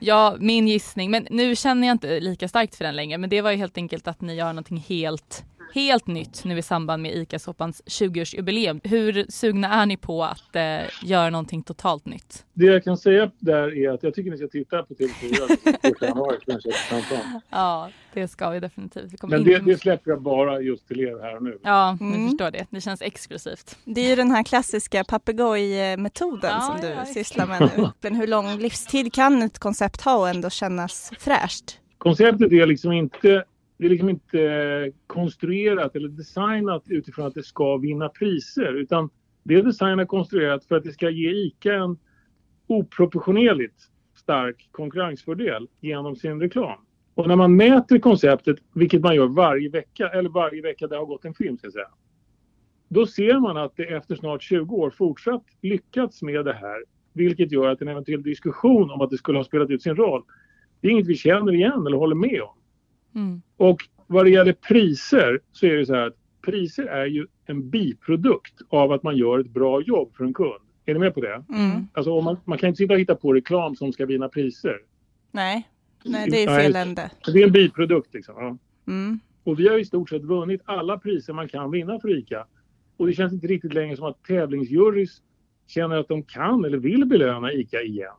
Ja, 0.00 0.36
min 0.38 0.68
gissning. 0.68 1.10
Men 1.10 1.26
nu 1.30 1.56
känner 1.56 1.86
jag 1.86 1.94
inte 1.94 2.20
lika 2.20 2.48
starkt 2.48 2.74
för 2.74 2.84
den 2.84 2.96
längre. 2.96 3.18
Men 3.18 3.30
det 3.30 3.42
var 3.42 3.50
ju 3.50 3.56
helt 3.56 3.76
enkelt 3.78 4.08
att 4.08 4.20
ni 4.20 4.34
gör 4.34 4.46
någonting 4.46 4.84
helt 4.88 5.44
helt 5.76 6.06
nytt 6.06 6.44
nu 6.44 6.58
i 6.58 6.62
samband 6.62 7.02
med 7.02 7.12
ICA-soppans 7.14 7.82
20-årsjubileum. 7.86 8.80
Hur 8.84 9.26
sugna 9.28 9.68
är 9.68 9.86
ni 9.86 9.96
på 9.96 10.24
att 10.24 10.56
eh, 10.56 10.62
göra 11.02 11.30
någonting 11.30 11.62
totalt 11.62 12.06
nytt? 12.06 12.44
Det 12.52 12.66
jag 12.66 12.84
kan 12.84 12.96
säga 12.96 13.30
där 13.38 13.76
är 13.76 13.90
att 13.90 14.02
jag 14.02 14.14
tycker 14.14 14.30
ni 14.30 14.36
ska 14.36 14.48
titta 14.48 14.82
på 14.82 14.94
TV4 14.94 16.04
januari 16.04 16.38
Ja, 17.50 17.90
det 18.14 18.28
ska 18.28 18.50
vi 18.50 18.60
definitivt. 18.60 19.12
Vi 19.12 19.28
Men 19.28 19.44
det, 19.44 19.58
det, 19.58 19.80
släpper 19.80 20.10
jag 20.10 20.22
bara 20.22 20.60
just 20.60 20.88
till 20.88 21.00
er 21.00 21.22
här 21.22 21.36
och 21.36 21.42
nu. 21.42 21.58
Ja, 21.62 21.96
mm. 22.00 22.12
ni 22.12 22.30
förstår 22.30 22.50
det. 22.50 22.66
Det 22.70 22.80
känns 22.80 23.02
exklusivt. 23.02 23.78
Det 23.84 24.00
är 24.00 24.10
ju 24.10 24.16
den 24.16 24.30
här 24.30 24.42
klassiska 24.42 25.04
papegojmetoden 25.04 26.50
ja, 26.50 26.60
som 26.60 26.80
du 26.80 26.88
ja, 26.88 27.04
sysslar 27.04 27.46
med 27.46 27.70
nu. 27.76 27.88
Men 28.00 28.14
hur 28.14 28.26
lång 28.26 28.58
livstid 28.58 29.12
kan 29.12 29.42
ett 29.42 29.58
koncept 29.58 30.00
ha 30.00 30.16
och 30.16 30.28
ändå 30.28 30.50
kännas 30.50 31.12
fräscht? 31.18 31.80
Konceptet 31.98 32.52
är 32.52 32.66
liksom 32.66 32.92
inte 32.92 33.44
det 33.76 33.86
är 33.86 33.90
liksom 33.90 34.08
inte 34.08 34.92
konstruerat 35.06 35.96
eller 35.96 36.08
designat 36.08 36.82
utifrån 36.86 37.26
att 37.26 37.34
det 37.34 37.42
ska 37.42 37.76
vinna 37.76 38.08
priser 38.08 38.72
utan 38.72 39.10
det 39.42 39.54
är 39.54 39.62
designat 39.62 40.04
och 40.04 40.08
konstruerat 40.08 40.64
för 40.64 40.76
att 40.76 40.84
det 40.84 40.92
ska 40.92 41.10
ge 41.10 41.30
ICA 41.30 41.74
en 41.74 41.98
oproportionerligt 42.66 43.80
stark 44.14 44.68
konkurrensfördel 44.70 45.68
genom 45.80 46.16
sin 46.16 46.40
reklam. 46.40 46.78
Och 47.14 47.28
när 47.28 47.36
man 47.36 47.56
mäter 47.56 47.98
konceptet, 47.98 48.56
vilket 48.74 49.02
man 49.02 49.14
gör 49.14 49.26
varje 49.26 49.70
vecka, 49.70 50.08
eller 50.08 50.28
varje 50.28 50.62
vecka 50.62 50.86
det 50.86 50.96
har 50.96 51.06
gått 51.06 51.24
en 51.24 51.34
film 51.34 51.58
ska 51.58 51.66
jag 51.66 51.72
säga. 51.72 51.88
Då 52.88 53.06
ser 53.06 53.40
man 53.40 53.56
att 53.56 53.76
det 53.76 53.84
efter 53.84 54.16
snart 54.16 54.42
20 54.42 54.76
år 54.76 54.90
fortsatt 54.90 55.44
lyckats 55.62 56.22
med 56.22 56.44
det 56.44 56.52
här. 56.52 56.84
Vilket 57.12 57.52
gör 57.52 57.68
att 57.68 57.82
en 57.82 57.88
eventuell 57.88 58.22
diskussion 58.22 58.90
om 58.90 59.00
att 59.00 59.10
det 59.10 59.18
skulle 59.18 59.38
ha 59.38 59.44
spelat 59.44 59.70
ut 59.70 59.82
sin 59.82 59.96
roll, 59.96 60.22
det 60.80 60.88
är 60.88 60.92
inget 60.92 61.06
vi 61.06 61.14
känner 61.14 61.54
igen 61.54 61.86
eller 61.86 61.96
håller 61.96 62.14
med 62.14 62.42
om. 62.42 62.55
Mm. 63.16 63.42
Och 63.56 63.82
vad 64.06 64.24
det 64.24 64.30
gäller 64.30 64.52
priser 64.52 65.40
så 65.52 65.66
är 65.66 65.76
det 65.76 65.86
så 65.86 65.94
här 65.94 66.06
att 66.06 66.16
priser 66.42 66.86
är 66.86 67.06
ju 67.06 67.26
en 67.46 67.70
biprodukt 67.70 68.54
av 68.68 68.92
att 68.92 69.02
man 69.02 69.16
gör 69.16 69.38
ett 69.38 69.50
bra 69.50 69.82
jobb 69.82 70.16
för 70.16 70.24
en 70.24 70.34
kund. 70.34 70.62
Är 70.86 70.94
ni 70.94 71.00
med 71.00 71.14
på 71.14 71.20
det? 71.20 71.44
Mm. 71.48 71.88
Alltså 71.92 72.20
man, 72.20 72.36
man, 72.44 72.58
kan 72.58 72.68
inte 72.68 72.78
sitta 72.78 72.94
och 72.94 73.00
hitta 73.00 73.14
på 73.14 73.32
reklam 73.32 73.76
som 73.76 73.92
ska 73.92 74.06
vinna 74.06 74.28
priser. 74.28 74.78
Nej, 75.32 75.68
Nej 76.04 76.30
det 76.30 76.44
är 76.44 76.60
fel 76.60 76.76
ände. 76.76 77.10
Det 77.32 77.42
är 77.42 77.46
en 77.46 77.52
biprodukt 77.52 78.14
liksom. 78.14 78.34
Ja. 78.38 78.56
Mm. 78.92 79.18
Och 79.44 79.60
vi 79.60 79.68
har 79.68 79.78
i 79.78 79.84
stort 79.84 80.10
sett 80.10 80.22
vunnit 80.22 80.60
alla 80.64 80.98
priser 80.98 81.32
man 81.32 81.48
kan 81.48 81.70
vinna 81.70 82.00
för 82.00 82.18
ICA. 82.18 82.46
Och 82.96 83.06
det 83.06 83.12
känns 83.12 83.32
inte 83.32 83.46
riktigt 83.46 83.74
längre 83.74 83.96
som 83.96 84.06
att 84.06 84.24
tävlingsjurys 84.24 85.22
känner 85.66 85.96
att 85.96 86.08
de 86.08 86.22
kan 86.22 86.64
eller 86.64 86.78
vill 86.78 87.06
belöna 87.06 87.52
ICA 87.52 87.82
igen. 87.82 88.16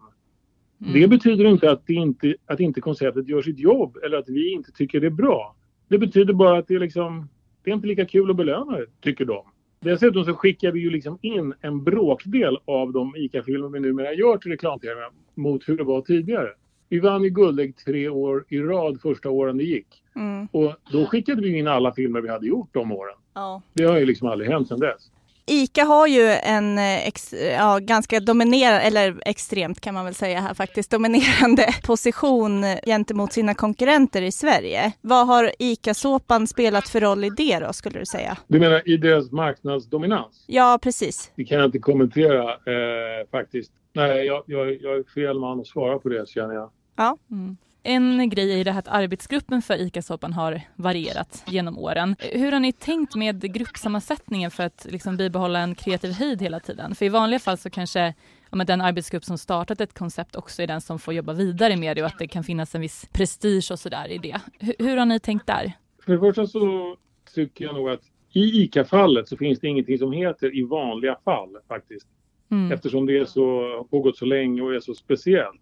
Mm. 0.81 1.01
Det 1.01 1.07
betyder 1.07 1.46
inte 1.46 1.72
att, 1.72 1.89
inte 1.89 2.36
att 2.46 2.60
inte 2.60 2.81
konceptet 2.81 3.27
gör 3.27 3.41
sitt 3.41 3.60
jobb 3.60 3.98
eller 4.05 4.17
att 4.17 4.29
vi 4.29 4.51
inte 4.51 4.72
tycker 4.72 5.00
det 5.00 5.07
är 5.07 5.12
bra. 5.12 5.55
Det 5.88 5.98
betyder 5.98 6.34
bara 6.34 6.57
att 6.57 6.67
det 6.67 6.75
är 6.75 6.79
liksom, 6.79 7.29
det 7.63 7.69
är 7.69 7.75
inte 7.75 7.88
lika 7.88 8.05
kul 8.05 8.29
att 8.29 8.38
belöna 8.38 8.77
det, 8.77 8.86
tycker 9.01 9.25
de. 9.25 9.43
Dessutom 9.79 10.25
så 10.25 10.34
skickar 10.34 10.72
vi 10.72 10.79
ju 10.79 10.89
liksom 10.89 11.19
in 11.22 11.53
en 11.62 11.84
bråkdel 11.84 12.57
av 12.65 12.91
de 12.91 13.15
ICA-filmer 13.15 13.69
vi 13.69 13.79
numera 13.79 14.13
gör 14.13 14.38
till 14.38 14.51
reklam-tv 14.51 15.01
mot 15.36 15.69
hur 15.69 15.77
det 15.77 15.84
var 15.84 16.01
tidigare. 16.01 16.50
Vi 16.89 17.00
vann 17.00 17.24
ju 17.24 17.29
Guldägg 17.29 17.77
tre 17.77 18.10
år 18.10 18.46
i 18.50 18.60
rad 18.60 19.01
första 19.01 19.29
åren 19.29 19.57
det 19.57 19.63
gick. 19.63 19.88
Mm. 20.15 20.48
Och 20.51 20.75
då 20.91 21.05
skickade 21.05 21.41
vi 21.41 21.57
in 21.57 21.67
alla 21.67 21.93
filmer 21.93 22.22
vi 22.22 22.29
hade 22.29 22.48
gjort 22.48 22.69
de 22.74 22.91
åren. 22.91 23.15
Ja. 23.34 23.62
Det 23.74 23.84
har 23.84 24.00
ju 24.00 24.05
liksom 24.05 24.27
aldrig 24.27 24.50
hänt 24.50 24.67
sedan 24.67 24.79
dess. 24.79 25.12
ICA 25.48 25.84
har 25.84 26.08
ju 26.08 26.24
en 26.32 26.77
eh, 26.77 27.08
ex, 27.08 27.34
ja, 27.34 27.80
ganska 27.80 28.20
dominerande, 28.20 28.82
eller 28.82 29.22
extremt 29.25 29.82
kan 29.82 29.94
man 29.94 30.06
väl 30.06 30.16
säga 30.16 30.42
här 30.42 30.54
faktiskt, 30.54 30.92
dominerande 30.92 31.68
position 31.84 32.66
gentemot 32.86 33.34
sina 33.34 33.54
konkurrenter 33.54 34.22
i 34.22 34.32
Sverige. 34.32 34.92
Vad 35.01 35.27
har 35.27 35.51
ICA-såpan 35.60 36.48
spelat 36.48 36.89
för 36.89 37.01
roll 37.01 37.24
i 37.24 37.30
det 37.30 37.60
då, 37.60 37.74
skulle 37.74 38.00
du 38.00 38.06
säga? 38.06 38.38
Du 38.48 38.60
menar 38.60 38.89
i 38.89 38.98
deras 38.98 39.32
marknadsdominans? 39.32 40.46
Ja, 40.48 40.80
precis. 40.82 41.32
Det 41.36 41.44
kan 41.44 41.58
jag 41.58 41.66
inte 41.66 41.80
kommentera 41.80 42.51
eh, 42.51 43.27
faktiskt. 43.32 43.72
Nej, 43.94 44.25
jag, 44.25 44.44
jag, 44.46 44.82
jag 44.82 44.98
är 44.98 45.13
fel 45.13 45.39
man 45.39 45.60
att 45.60 45.68
svara 45.68 46.00
på 46.00 46.10
det 46.10 46.30
känner 46.30 46.54
jag. 46.54 46.70
Ja. 46.96 47.18
Mm. 47.32 47.58
En 47.89 48.29
grej 48.29 48.60
är 48.60 48.65
det 48.65 48.72
här 48.72 48.79
att 48.79 48.88
arbetsgruppen 48.88 49.62
för 49.62 49.82
ICA-soppan 49.82 50.34
har 50.34 50.62
varierat 50.75 51.44
genom 51.48 51.77
åren. 51.77 52.15
Hur 52.20 52.51
har 52.51 52.60
ni 52.60 52.72
tänkt 52.72 53.15
med 53.15 53.53
gruppsammansättningen 53.53 54.51
för 54.51 54.63
att 54.63 54.88
liksom 54.89 55.17
bibehålla 55.17 55.60
en 55.60 55.75
kreativ 55.75 56.12
höjd 56.12 56.41
hela 56.41 56.60
tiden? 56.60 56.96
För 56.96 57.06
i 57.06 57.10
vanliga 57.10 57.39
fall 57.39 57.58
så 57.58 57.70
kanske 57.70 58.13
ja, 58.51 58.63
den 58.63 58.82
arbetsgrupp 58.82 59.25
som 59.25 59.38
startat 59.38 59.82
ett 59.82 59.94
koncept 59.94 60.36
också 60.36 60.62
är 60.62 60.67
den 60.67 60.82
som 60.82 61.00
får 61.00 61.13
jobba 61.13 61.34
vidare 61.34 61.77
med 61.77 61.98
det 61.98 62.01
och 62.01 62.08
att 62.08 62.20
det 62.20 62.27
kan 62.27 62.44
finnas 62.44 62.75
en 62.75 62.82
viss 62.82 63.10
prestige 63.13 63.72
och 63.72 63.79
sådär 63.79 64.12
i 64.12 64.17
det. 64.17 64.41
Hur, 64.60 64.75
hur 64.79 64.98
har 64.98 65.06
ni 65.06 65.20
tänkt 65.20 65.48
där? 65.48 65.74
För 66.06 66.13
det 66.13 66.20
första 66.20 66.48
så 66.48 66.96
tycker 67.36 67.65
jag 67.65 67.75
nog 67.75 67.89
att 67.89 68.03
i 68.34 68.63
ICA-fallet 68.63 69.27
så 69.27 69.38
finns 69.38 69.60
det 69.60 69.67
ingenting 69.67 69.98
som 69.98 70.12
heter 70.12 70.56
i 70.56 70.63
vanliga 70.63 71.15
fall 71.24 71.58
faktiskt. 71.67 72.08
Mm. 72.51 72.72
Eftersom 72.72 73.06
det 73.06 73.17
är 73.17 73.25
så, 73.25 73.88
pågått 73.89 74.17
så 74.17 74.25
länge 74.25 74.62
och 74.62 74.75
är 74.75 74.79
så 74.79 74.94
speciellt. 74.94 75.62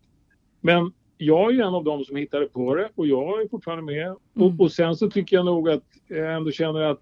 Men 0.61 0.91
jag 1.17 1.49
är 1.49 1.53
ju 1.53 1.61
en 1.61 1.73
av 1.73 1.83
dem 1.83 2.05
som 2.05 2.15
hittade 2.15 2.45
på 2.45 2.75
det 2.75 2.89
och 2.95 3.07
jag 3.07 3.41
är 3.41 3.47
fortfarande 3.47 3.83
med. 3.83 4.05
Mm. 4.05 4.17
Och, 4.33 4.61
och, 4.61 4.71
sen 4.71 4.95
så 4.95 5.09
tycker 5.09 5.35
jag 5.35 5.45
nog 5.45 5.69
att 5.69 5.83
jag 6.07 6.35
ändå 6.35 6.51
känner 6.51 6.81
att 6.81 7.01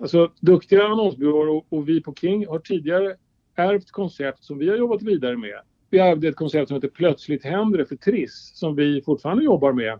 alltså, 0.00 0.32
duktiga 0.40 0.84
annonsbyråer 0.84 1.48
och, 1.48 1.66
och, 1.68 1.88
vi 1.88 2.02
på 2.02 2.14
King 2.14 2.46
har 2.46 2.58
tidigare 2.58 3.16
ärvt 3.54 3.90
koncept 3.90 4.44
som 4.44 4.58
vi 4.58 4.68
har 4.68 4.76
jobbat 4.76 5.02
vidare 5.02 5.36
med. 5.36 5.60
Vi 5.90 5.98
ärvde 5.98 6.28
ett 6.28 6.36
koncept 6.36 6.68
som 6.68 6.74
heter 6.74 6.88
Plötsligt 6.88 7.44
händer 7.44 7.78
det 7.78 7.86
för 7.86 7.96
Triss 7.96 8.50
som 8.54 8.76
vi 8.76 9.02
fortfarande 9.02 9.44
jobbar 9.44 9.72
med 9.72 9.98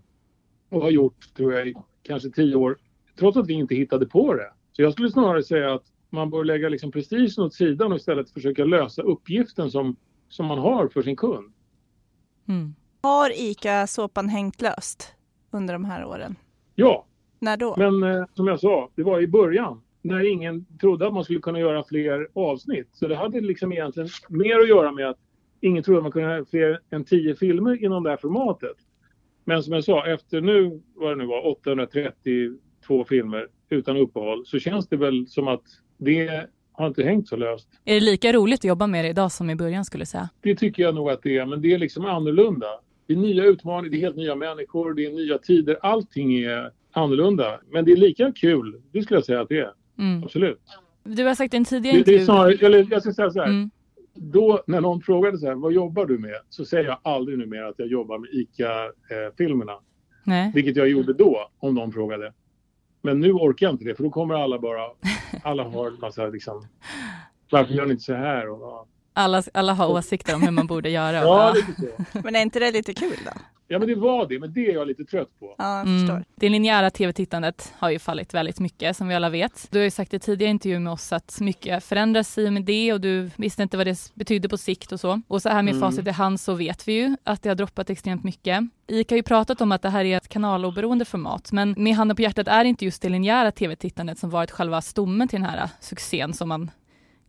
och 0.69 0.83
har 0.83 0.91
gjort, 0.91 1.35
tror 1.37 1.53
jag, 1.55 1.69
i 1.69 1.75
kanske 2.03 2.31
tio 2.31 2.55
år 2.55 2.77
trots 3.19 3.37
att 3.37 3.47
vi 3.47 3.53
inte 3.53 3.75
hittade 3.75 4.07
på 4.07 4.35
det. 4.35 4.53
Så 4.73 4.83
jag 4.83 4.93
skulle 4.93 5.11
snarare 5.11 5.43
säga 5.43 5.75
att 5.75 5.85
man 6.11 6.31
bör 6.31 6.45
lägga 6.45 6.69
liksom 6.69 6.93
prestigen 6.93 7.45
åt 7.45 7.55
sidan 7.55 7.93
och 7.93 7.99
istället 7.99 8.31
försöka 8.31 8.65
lösa 8.65 9.03
uppgiften 9.03 9.71
som, 9.71 9.97
som 10.29 10.47
man 10.47 10.59
har 10.59 10.89
för 10.89 11.03
sin 11.03 11.17
kund. 11.17 11.53
Mm. 12.49 12.75
Har 13.03 13.31
ICA-såpan 13.41 14.29
hängt 14.29 14.63
löst 14.63 15.15
under 15.51 15.75
de 15.75 15.85
här 15.85 16.05
åren? 16.05 16.37
Ja. 16.75 17.07
När 17.39 17.57
då? 17.57 17.75
Men 17.77 18.03
eh, 18.03 18.25
som 18.35 18.47
jag 18.47 18.61
sa, 18.61 18.91
det 18.95 19.03
var 19.03 19.21
i 19.21 19.27
början 19.27 19.81
när 20.03 20.33
ingen 20.33 20.67
trodde 20.81 21.07
att 21.07 21.15
man 21.15 21.25
skulle 21.25 21.41
kunna 21.41 21.59
göra 21.59 21.85
fler 21.85 22.29
avsnitt. 22.35 22.89
Så 22.93 23.09
det 23.09 23.17
hade 23.17 23.41
liksom 23.41 23.73
egentligen 23.73 24.09
mer 24.29 24.59
att 24.59 24.69
göra 24.69 24.93
med 24.93 25.09
att 25.09 25.19
ingen 25.61 25.83
trodde 25.83 25.99
att 25.99 26.05
man 26.05 26.13
kunde 26.13 26.29
göra 26.29 26.45
fler 26.45 26.81
än 26.91 27.05
tio 27.05 27.35
filmer 27.35 27.85
inom 27.85 28.03
det 28.03 28.11
här 28.11 28.17
formatet. 28.17 28.77
Men 29.45 29.63
som 29.63 29.73
jag 29.73 29.85
sa, 29.85 30.07
efter 30.07 30.41
nu, 30.41 30.83
vad 30.95 31.13
det 31.13 31.17
nu 31.17 31.27
var, 31.27 31.47
832 31.47 33.05
filmer 33.09 33.49
utan 33.69 33.97
uppehåll 33.97 34.47
så 34.47 34.59
känns 34.59 34.89
det 34.89 34.97
väl 34.97 35.27
som 35.27 35.49
att 35.49 35.65
det 35.99 36.47
har 36.75 36.87
inte 36.87 37.03
hängt 37.03 37.29
så 37.29 37.37
löst. 37.37 37.69
Är 37.85 37.95
det 37.95 38.01
lika 38.01 38.33
roligt 38.33 38.61
att 38.61 38.65
jobba 38.65 38.87
med 38.87 39.05
det 39.05 39.09
idag 39.09 39.33
som 39.33 39.51
i 39.51 39.57
början 39.57 39.85
skulle 39.85 40.03
du 40.03 40.07
säga? 40.07 40.29
Det 40.41 40.55
tycker 40.55 40.83
jag 40.83 40.95
nog 40.95 41.11
att 41.11 41.23
det 41.23 41.39
är, 41.39 41.47
men 41.47 41.63
det 41.63 41.73
är 41.73 41.79
liksom 41.79 42.05
annorlunda. 42.07 42.67
Det 43.07 43.13
är 43.13 43.17
nya 43.17 43.45
utmaningar, 43.45 43.91
det 43.91 43.97
är 43.97 44.01
helt 44.01 44.17
nya 44.17 44.35
människor, 44.35 44.95
det 44.95 45.07
är 45.07 45.11
nya 45.11 45.39
tider. 45.39 45.79
Allting 45.83 46.35
är 46.39 46.71
annorlunda. 46.93 47.61
Men 47.71 47.85
det 47.85 47.93
är 47.93 47.97
lika 47.97 48.33
kul, 48.33 48.83
det 48.93 49.03
skulle 49.03 49.17
jag 49.17 49.25
säga 49.25 49.41
att 49.41 49.49
det 49.49 49.59
är. 49.59 49.73
Mm. 49.99 50.25
Absolut. 50.25 50.61
Du 51.05 51.25
har 51.25 51.35
sagt 51.35 51.55
i 51.55 51.57
en 51.57 51.65
tidigare 51.65 51.99
intervju... 51.99 52.19
Det, 52.19 52.23
är 52.23 52.25
snarare, 52.25 52.67
eller 52.67 52.87
jag 52.91 53.03
ska 53.03 53.13
säga 53.13 53.31
så 53.31 53.41
här. 53.41 53.47
Mm. 53.47 53.71
Då 54.15 54.63
när 54.67 54.81
någon 54.81 55.01
frågade 55.01 55.39
så 55.39 55.47
här, 55.47 55.55
vad 55.55 55.73
jobbar 55.73 56.07
du 56.07 56.19
med? 56.19 56.37
Så 56.49 56.65
säger 56.65 56.85
jag 56.85 56.99
aldrig 57.03 57.39
numera 57.39 57.69
att 57.69 57.79
jag 57.79 57.89
jobbar 57.89 58.19
med 58.19 58.31
ICA-filmerna. 58.33 59.73
Eh, 59.73 60.55
Vilket 60.55 60.77
jag 60.77 60.89
gjorde 60.89 61.13
då, 61.13 61.51
om 61.59 61.75
någon 61.75 61.93
frågade. 61.93 62.33
Men 63.05 63.21
nu 63.21 63.33
orkar 63.33 63.67
jag 63.67 63.75
inte 63.75 63.85
det 63.85 63.95
för 63.95 64.03
då 64.05 64.11
kommer 64.11 64.35
alla 64.35 64.59
bara, 64.59 64.81
alla 65.43 65.65
har 65.65 65.87
en 65.87 66.01
massa 66.01 66.27
liksom, 66.27 66.67
varför 67.51 67.75
gör 67.75 67.85
ni 67.87 67.91
inte 67.91 68.05
så 68.05 68.15
här? 68.15 68.49
Och, 68.49 68.89
alla, 69.13 69.43
alla 69.55 69.73
har 69.73 69.89
åsikter 69.89 70.35
om 70.35 70.43
hur 70.43 70.51
man 70.51 70.67
borde 70.67 70.91
göra. 70.91 71.17
ja, 71.17 71.53
lite 71.55 71.81
så. 71.81 72.19
Men 72.25 72.37
är 72.37 72.41
inte 72.41 72.59
det 72.59 72.71
lite 72.71 72.95
kul 72.95 73.19
då? 73.25 73.31
Ja 73.69 73.79
men 73.79 73.89
det 73.89 73.95
var 73.95 74.27
det, 74.29 74.39
men 74.39 74.53
det 74.53 74.71
är 74.71 74.75
jag 74.75 74.89
lite 74.89 75.05
trött 75.05 75.41
på. 75.41 75.55
Ja, 75.59 75.79
jag 75.79 75.87
förstår. 75.87 76.15
Mm. 76.15 76.25
Det 76.35 76.49
linjära 76.49 76.91
tv-tittandet 76.91 77.73
har 77.79 77.91
ju 77.91 77.99
fallit 77.99 78.35
väldigt 78.35 78.61
mycket 78.61 78.97
som 78.97 79.09
vi 79.09 79.15
alla 79.15 79.31
vet. 79.31 79.69
Du 79.71 79.79
har 79.79 79.85
ju 79.85 79.91
sagt 79.91 80.15
i 80.15 80.19
tidigare 80.19 80.51
intervju 80.51 80.79
med 80.79 80.93
oss 80.93 81.13
att 81.13 81.41
mycket 81.41 81.85
förändras 81.85 82.39
i 82.39 82.49
och 82.49 82.53
med 82.53 82.63
det 82.65 82.93
och 82.93 83.01
du 83.01 83.31
visste 83.37 83.63
inte 83.63 83.77
vad 83.77 83.87
det 83.87 84.13
betydde 84.15 84.49
på 84.49 84.57
sikt 84.57 84.93
och 84.93 85.01
så. 85.01 85.21
Och 85.29 85.43
så 85.43 85.49
här 85.49 85.63
med 85.63 85.75
mm. 85.75 85.81
facit 85.81 86.07
i 86.07 86.11
hand 86.11 86.41
så 86.41 86.55
vet 86.55 86.89
vi 86.89 86.93
ju 86.93 87.17
att 87.25 87.43
det 87.43 87.49
har 87.49 87.57
droppat 87.57 87.91
extremt 87.91 88.25
mycket. 88.25 88.65
ICA 88.87 89.15
har 89.15 89.17
ju 89.17 89.23
pratat 89.23 89.61
om 89.61 89.73
att 89.73 89.83
det 89.83 89.91
här 89.91 90.05
är 90.05 90.17
ett 90.17 90.29
kanaloberoende 90.29 91.05
format, 91.05 91.53
men 91.53 91.75
med 91.79 91.95
handen 91.95 92.17
på 92.17 92.23
hjärtat 92.23 92.49
är 92.49 92.65
det 92.65 92.69
inte 92.69 92.85
just 92.85 93.03
det 93.03 93.09
linjära 93.09 93.51
tv-tittandet 93.51 94.19
som 94.19 94.31
varit 94.31 94.51
själva 94.51 94.81
stommen 94.81 95.29
till 95.29 95.41
den 95.41 95.51
här 95.51 95.69
succén 95.81 96.33
som 96.33 96.49
man 96.49 96.71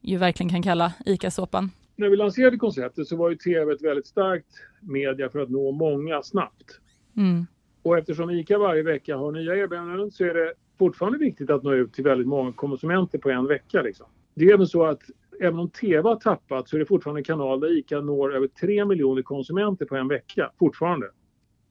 ju 0.02 0.18
verkligen 0.18 0.50
kan 0.50 0.64
kalla 0.64 0.94
ICA-såpan 1.06 1.72
när 1.96 2.10
vi 2.10 2.16
lanserade 2.16 2.58
konceptet 2.58 3.08
så 3.08 3.16
var 3.16 3.30
ju 3.30 3.36
tv 3.36 3.74
ett 3.74 3.84
väldigt 3.84 4.08
starkt 4.08 4.48
media 4.82 5.30
för 5.30 5.40
att 5.40 5.50
nå 5.50 5.72
många 5.72 6.22
snabbt. 6.24 6.80
Mm. 7.18 7.46
Och 7.82 7.98
eftersom 7.98 8.30
ICA 8.30 8.58
varje 8.58 8.84
vecka 8.84 9.18
har 9.18 9.32
nya 9.32 9.56
erbjudanden 9.56 10.12
så 10.12 10.24
är 10.24 10.34
det 10.34 10.54
fortfarande 10.80 11.18
viktigt 11.18 11.50
att 11.50 11.64
nå 11.64 11.74
ut 11.74 11.94
till 11.94 12.04
väldigt 12.04 12.28
många 12.28 12.54
konsumenter 12.54 13.18
på 13.18 13.30
en 13.30 13.48
vecka. 13.48 13.82
Liksom. 13.82 14.06
Det 14.34 14.46
är 14.46 14.54
även 14.54 14.68
så 14.68 14.86
att 14.86 15.02
även 15.42 15.60
om 15.60 15.70
TV 15.70 16.10
har 16.10 16.16
tappat 16.16 16.70
så 16.70 16.76
är 16.76 16.80
det 16.80 16.86
fortfarande 16.86 17.20
en 17.20 17.24
kanal 17.24 17.60
där 17.60 17.78
ICA 17.78 18.02
når 18.02 18.36
över 18.36 18.48
3 18.48 18.86
miljoner 18.86 19.22
konsumenter 19.22 19.86
på 19.86 19.96
en 19.96 20.08
vecka, 20.08 20.52
fortfarande. 20.60 21.10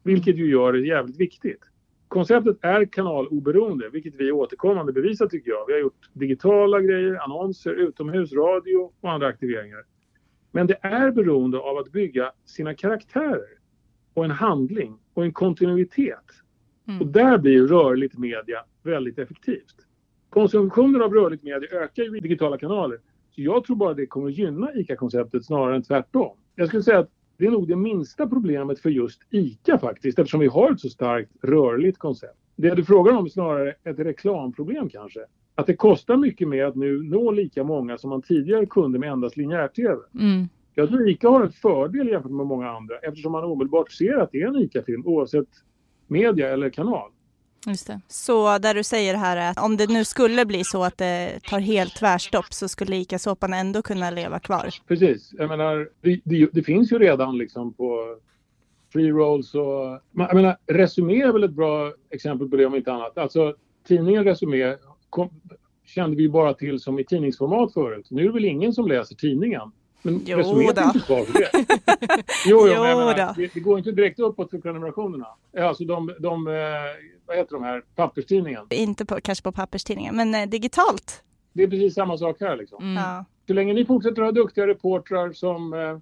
Vilket 0.02 0.36
ju 0.36 0.50
gör 0.50 0.72
det 0.72 0.86
jävligt 0.86 1.20
viktigt. 1.20 1.60
Konceptet 2.08 2.56
är 2.60 2.84
kanaloberoende, 2.84 3.88
vilket 3.88 4.14
vi 4.14 4.32
återkommande 4.32 4.92
bevisar 4.92 5.26
tycker 5.26 5.50
jag. 5.50 5.66
Vi 5.66 5.72
har 5.72 5.80
gjort 5.80 6.10
digitala 6.12 6.80
grejer, 6.80 7.24
annonser, 7.24 7.70
utomhus, 7.70 8.32
radio 8.32 8.92
och 9.00 9.10
andra 9.10 9.26
aktiveringar. 9.26 9.84
Men 10.54 10.66
det 10.66 10.78
är 10.80 11.10
beroende 11.10 11.58
av 11.58 11.78
att 11.78 11.92
bygga 11.92 12.32
sina 12.44 12.74
karaktärer 12.74 13.58
och 14.14 14.24
en 14.24 14.30
handling 14.30 14.98
och 15.14 15.24
en 15.24 15.32
kontinuitet. 15.32 16.24
Mm. 16.88 17.00
Och 17.00 17.06
där 17.06 17.38
blir 17.38 17.66
rörligt 17.66 18.18
media 18.18 18.64
väldigt 18.82 19.18
effektivt. 19.18 19.74
Konsumtionen 20.30 21.02
av 21.02 21.14
rörligt 21.14 21.42
media 21.42 21.68
ökar 21.82 22.02
ju 22.02 22.16
i 22.16 22.20
digitala 22.20 22.58
kanaler. 22.58 22.98
Så 23.30 23.40
jag 23.40 23.64
tror 23.64 23.76
bara 23.76 23.94
det 23.94 24.06
kommer 24.06 24.28
att 24.28 24.38
gynna 24.38 24.74
ICA-konceptet 24.74 25.44
snarare 25.44 25.76
än 25.76 25.82
tvärtom. 25.82 26.36
Jag 26.54 26.68
skulle 26.68 26.82
säga 26.82 26.98
att 26.98 27.10
det 27.36 27.46
är 27.46 27.50
nog 27.50 27.68
det 27.68 27.76
minsta 27.76 28.26
problemet 28.26 28.80
för 28.80 28.90
just 28.90 29.22
ICA 29.30 29.78
faktiskt 29.78 30.18
eftersom 30.18 30.40
vi 30.40 30.46
har 30.46 30.72
ett 30.72 30.80
så 30.80 30.88
starkt 30.88 31.30
rörligt 31.42 31.98
koncept. 31.98 32.38
Det 32.56 32.74
du 32.74 32.84
frågar 32.84 33.12
om 33.12 33.24
är 33.24 33.28
snarare 33.28 33.74
ett 33.84 33.98
reklamproblem 33.98 34.88
kanske 34.88 35.20
att 35.54 35.66
det 35.66 35.76
kostar 35.76 36.16
mycket 36.16 36.48
mer 36.48 36.64
att 36.64 36.76
nu 36.76 37.02
nå 37.02 37.30
lika 37.30 37.64
många 37.64 37.98
som 37.98 38.10
man 38.10 38.22
tidigare 38.22 38.66
kunde 38.66 38.98
med 38.98 39.12
endast 39.12 39.36
linjär-tv. 39.36 39.96
Mm. 40.14 40.48
Jag 40.74 40.88
tror 40.88 41.08
ICA 41.08 41.28
har 41.28 41.42
en 41.42 41.52
fördel 41.52 42.08
jämfört 42.08 42.32
med 42.32 42.46
många 42.46 42.70
andra 42.70 42.98
eftersom 42.98 43.32
man 43.32 43.44
omedelbart 43.44 43.92
ser 43.92 44.18
att 44.18 44.32
det 44.32 44.42
är 44.42 44.48
en 44.48 44.56
ICA-film 44.56 45.06
oavsett 45.06 45.48
media 46.06 46.48
eller 46.48 46.70
kanal. 46.70 47.10
Just 47.66 47.86
det. 47.86 48.00
Så 48.08 48.58
där 48.58 48.74
du 48.74 48.84
säger 48.84 49.14
här 49.14 49.50
att 49.50 49.64
om 49.64 49.76
det 49.76 49.90
nu 49.90 50.04
skulle 50.04 50.46
bli 50.46 50.64
så 50.64 50.84
att 50.84 50.98
det 50.98 51.40
tar 51.48 51.60
helt 51.60 51.96
tvärstopp 51.96 52.52
så 52.52 52.68
skulle 52.68 52.96
ICA-såpan 52.96 53.52
ändå 53.52 53.82
kunna 53.82 54.10
leva 54.10 54.38
kvar? 54.38 54.68
Precis. 54.88 55.34
Jag 55.38 55.48
menar, 55.48 55.88
det, 56.00 56.20
det, 56.24 56.48
det 56.52 56.62
finns 56.62 56.92
ju 56.92 56.98
redan 56.98 57.38
liksom 57.38 57.72
på 57.72 58.16
free 58.92 59.10
rolls 59.10 59.54
och... 59.54 60.00
Jag 60.12 60.34
menar, 60.34 60.56
Resumé 60.66 61.22
är 61.22 61.32
väl 61.32 61.44
ett 61.44 61.50
bra 61.50 61.92
exempel 62.10 62.48
på 62.48 62.56
det 62.56 62.66
om 62.66 62.74
inte 62.74 62.92
annat. 62.92 63.18
Alltså 63.18 63.54
tidningen 63.86 64.24
Resumé 64.24 64.76
kom, 65.14 65.30
kände 65.86 66.16
vi 66.16 66.28
bara 66.28 66.54
till 66.54 66.80
som 66.80 66.98
i 66.98 67.04
tidningsformat 67.04 67.72
förut. 67.72 68.06
Nu 68.10 68.22
är 68.22 68.26
det 68.26 68.32
väl 68.32 68.44
ingen 68.44 68.72
som 68.72 68.88
läser 68.88 69.14
tidningen. 69.14 69.72
Men 70.02 70.20
jo 70.26 70.38
Resumé 70.38 70.92
finns 70.92 71.04
kvar 71.04 71.24
för 71.24 71.38
det. 71.40 71.50
jo, 72.46 72.66
jo, 72.68 72.74
jo 72.76 72.82
menar, 72.82 73.34
det, 73.36 73.50
det, 73.54 73.60
går 73.60 73.78
inte 73.78 73.92
direkt 73.92 74.18
uppåt 74.18 74.50
för 74.50 74.58
prenumerationerna. 74.58 75.26
Alltså 75.58 75.84
de, 75.84 76.14
de, 76.18 76.46
eh, 76.46 76.54
vad 77.26 77.36
heter 77.36 77.52
de 77.52 77.62
här, 77.62 77.82
papperstidningen? 77.94 78.66
Inte 78.70 79.04
på, 79.04 79.20
kanske 79.20 79.42
på 79.42 79.52
papperstidningen, 79.52 80.16
men 80.16 80.34
eh, 80.34 80.48
digitalt. 80.48 81.22
Det 81.52 81.62
är 81.62 81.68
precis 81.68 81.94
samma 81.94 82.18
sak 82.18 82.36
här 82.40 82.56
liksom. 82.56 82.82
Mm. 82.82 83.02
Ja. 83.02 83.24
Så 83.46 83.52
länge 83.52 83.72
ni 83.72 83.84
fortsätter 83.84 84.22
att 84.22 84.26
ha 84.26 84.32
duktiga 84.32 84.66
reportrar 84.66 85.32
som 85.32 85.74
eh, 85.74 85.98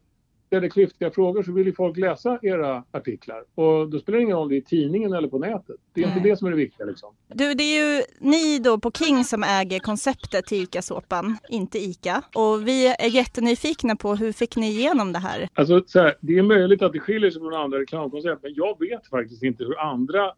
ställer 0.52 0.68
klyftiga 0.68 1.10
frågor 1.10 1.42
så 1.42 1.52
vill 1.52 1.66
ju 1.66 1.72
folk 1.72 1.96
läsa 1.96 2.38
era 2.42 2.84
artiklar. 2.90 3.44
Och 3.54 3.90
då 3.90 3.98
spelar 3.98 4.18
det 4.18 4.22
ingen 4.22 4.36
roll 4.36 4.42
om 4.42 4.48
det 4.48 4.54
är 4.54 4.58
i 4.58 4.62
tidningen 4.62 5.12
eller 5.12 5.28
på 5.28 5.38
nätet. 5.38 5.76
Det 5.94 6.02
är 6.02 6.06
Nej. 6.06 6.16
inte 6.16 6.28
det 6.28 6.36
som 6.36 6.46
är 6.46 6.50
det 6.50 6.56
viktiga 6.56 6.86
liksom. 6.86 7.14
Du, 7.28 7.54
det 7.54 7.62
är 7.62 7.96
ju 7.96 8.02
ni 8.20 8.58
då 8.58 8.78
på 8.78 8.90
King 8.90 9.24
som 9.24 9.42
äger 9.42 9.78
konceptet 9.78 10.46
till 10.46 10.62
ICA-såpan, 10.62 11.36
inte 11.48 11.78
ICA. 11.78 12.22
Och 12.34 12.68
vi 12.68 12.86
är 12.86 13.08
jättenyfikna 13.08 13.96
på 13.96 14.14
hur 14.14 14.32
fick 14.32 14.56
ni 14.56 14.68
igenom 14.70 15.12
det 15.12 15.18
här? 15.18 15.48
Alltså, 15.54 15.84
så 15.86 16.00
här, 16.00 16.14
det 16.20 16.38
är 16.38 16.42
möjligt 16.42 16.82
att 16.82 16.92
det 16.92 17.00
skiljer 17.00 17.30
sig 17.30 17.40
från 17.40 17.54
andra 17.54 17.78
reklamkoncept, 17.78 18.42
men 18.42 18.54
jag 18.54 18.78
vet 18.80 19.06
faktiskt 19.06 19.42
inte 19.42 19.64
hur 19.64 19.78
andra 19.78 20.32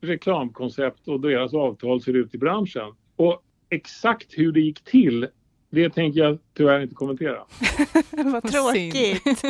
reklamkoncept 0.00 1.08
och 1.08 1.20
deras 1.20 1.54
avtal 1.54 2.02
ser 2.02 2.16
ut 2.16 2.34
i 2.34 2.38
branschen. 2.38 2.94
Och 3.16 3.42
exakt 3.68 4.38
hur 4.38 4.52
det 4.52 4.60
gick 4.60 4.84
till 4.84 5.28
det 5.70 5.90
tänker 5.90 6.20
jag 6.20 6.38
tyvärr 6.56 6.80
inte 6.80 6.94
kommentera. 6.94 7.38
Vad 8.10 8.42
tråkigt. 8.42 9.42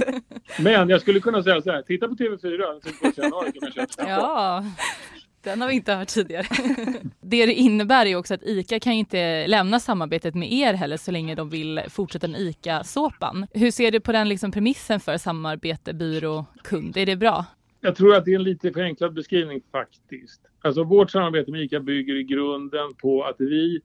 Men 0.59 0.89
jag 0.89 1.01
skulle 1.01 1.21
kunna 1.21 1.43
säga 1.43 1.63
så 1.63 1.71
här, 1.71 1.83
titta 1.83 2.09
på 2.09 2.15
TV4 2.15 2.51
januari 3.17 3.53
Ja, 3.99 4.65
den 5.43 5.61
har 5.61 5.69
vi 5.69 5.75
inte 5.75 5.95
hört 5.95 6.09
tidigare. 6.09 6.47
det 7.21 7.47
det 7.47 7.55
innebär 7.55 8.07
är 8.07 8.17
också 8.17 8.35
att 8.35 8.43
ICA 8.43 8.81
kan 8.81 8.93
inte 8.93 9.47
lämna 9.47 9.81
samarbetet 9.81 10.35
med 10.35 10.53
er 10.53 10.75
heller 10.75 10.97
så 10.97 11.11
länge 11.11 11.35
de 11.35 11.51
vill 11.51 11.81
fortsätta 11.89 12.29
med 12.29 12.41
ICA-såpan. 12.41 13.47
Hur 13.55 13.71
ser 13.71 13.91
du 13.91 14.01
på 14.01 14.13
den 14.13 14.29
liksom 14.29 14.53
premissen 14.53 15.01
för 15.01 15.17
samarbete 15.17 15.93
byrå-kund? 15.93 16.97
Är 16.97 17.07
det 17.07 17.17
bra? 17.17 17.45
Jag 17.81 17.97
tror 17.97 18.15
att 18.15 18.25
det 18.25 18.31
är 18.31 18.37
en 18.37 18.43
lite 18.43 18.73
förenklad 18.73 19.15
beskrivning 19.15 19.61
faktiskt. 19.73 20.41
Alltså 20.63 20.85
vårt 20.85 21.11
samarbete 21.11 21.51
med 21.51 21.61
ICA 21.61 21.81
bygger 21.81 22.15
i 22.15 22.23
grunden 22.23 22.95
på 22.95 23.25
att 23.25 23.37
vi 23.39 23.81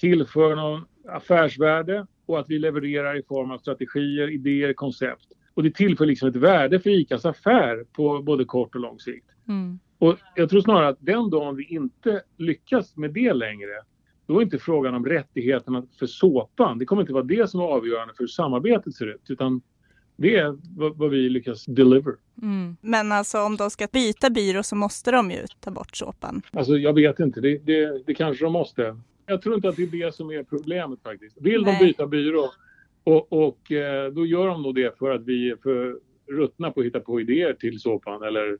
tillför 0.00 0.56
någon 0.56 0.84
affärsvärde 1.08 2.06
och 2.26 2.40
att 2.40 2.50
vi 2.50 2.58
levererar 2.58 3.18
i 3.18 3.22
form 3.22 3.50
av 3.50 3.58
strategier, 3.58 4.30
idéer, 4.30 4.72
koncept. 4.72 5.26
Och 5.54 5.62
det 5.62 5.74
tillför 5.74 6.06
liksom 6.06 6.28
ett 6.28 6.36
värde 6.36 6.80
för 6.80 6.90
ICAs 6.90 7.24
affär 7.24 7.84
på 7.92 8.22
både 8.22 8.44
kort 8.44 8.74
och 8.74 8.80
lång 8.80 9.00
sikt. 9.00 9.26
Mm. 9.48 9.78
Och 9.98 10.18
jag 10.34 10.50
tror 10.50 10.60
snarare 10.60 10.88
att 10.88 10.98
den 11.00 11.30
dagen 11.30 11.56
vi 11.56 11.64
inte 11.64 12.22
lyckas 12.36 12.96
med 12.96 13.12
det 13.12 13.32
längre, 13.32 13.70
då 14.26 14.38
är 14.38 14.42
inte 14.42 14.58
frågan 14.58 14.94
om 14.94 15.06
rättigheterna 15.06 15.86
för 15.98 16.06
såpan, 16.06 16.78
det 16.78 16.84
kommer 16.84 17.02
inte 17.02 17.12
vara 17.12 17.24
det 17.24 17.50
som 17.50 17.60
är 17.60 17.64
avgörande 17.64 18.14
för 18.14 18.22
hur 18.22 18.28
samarbetet 18.28 18.94
ser 18.94 19.06
ut, 19.06 19.22
utan 19.28 19.62
det 20.16 20.36
är 20.36 20.58
vad, 20.96 21.10
vi 21.10 21.28
lyckas 21.28 21.64
deliver. 21.64 22.14
Mm. 22.42 22.76
Men 22.80 23.12
alltså 23.12 23.42
om 23.42 23.56
de 23.56 23.70
ska 23.70 23.86
byta 23.92 24.30
byrå 24.30 24.62
så 24.62 24.76
måste 24.76 25.10
de 25.10 25.30
ju 25.30 25.46
ta 25.60 25.70
bort 25.70 25.96
såpan. 25.96 26.42
Alltså 26.52 26.76
jag 26.76 26.92
vet 26.92 27.20
inte, 27.20 27.40
det, 27.40 27.58
det, 27.58 28.06
det 28.06 28.14
kanske 28.14 28.44
de 28.44 28.52
måste. 28.52 28.96
Jag 29.26 29.42
tror 29.42 29.54
inte 29.54 29.68
att 29.68 29.76
det 29.76 29.82
är 29.82 30.06
det 30.06 30.14
som 30.14 30.30
är 30.30 30.42
problemet 30.42 31.02
faktiskt. 31.02 31.36
Vill 31.40 31.62
Nej. 31.62 31.76
de 31.78 31.86
byta 31.86 32.06
byrå 32.06 32.50
och, 33.04 33.32
och 33.32 33.72
eh, 33.72 34.12
då 34.12 34.26
gör 34.26 34.46
de 34.46 34.62
nog 34.62 34.74
det 34.74 34.98
för 34.98 35.10
att 35.10 35.24
vi 35.24 35.50
är 35.50 35.56
för 35.56 35.98
ruttna 36.32 36.70
på 36.70 36.80
att 36.80 36.86
hitta 36.86 37.00
på 37.00 37.20
idéer 37.20 37.52
till 37.52 37.80
såpan 37.80 38.22
eller 38.22 38.58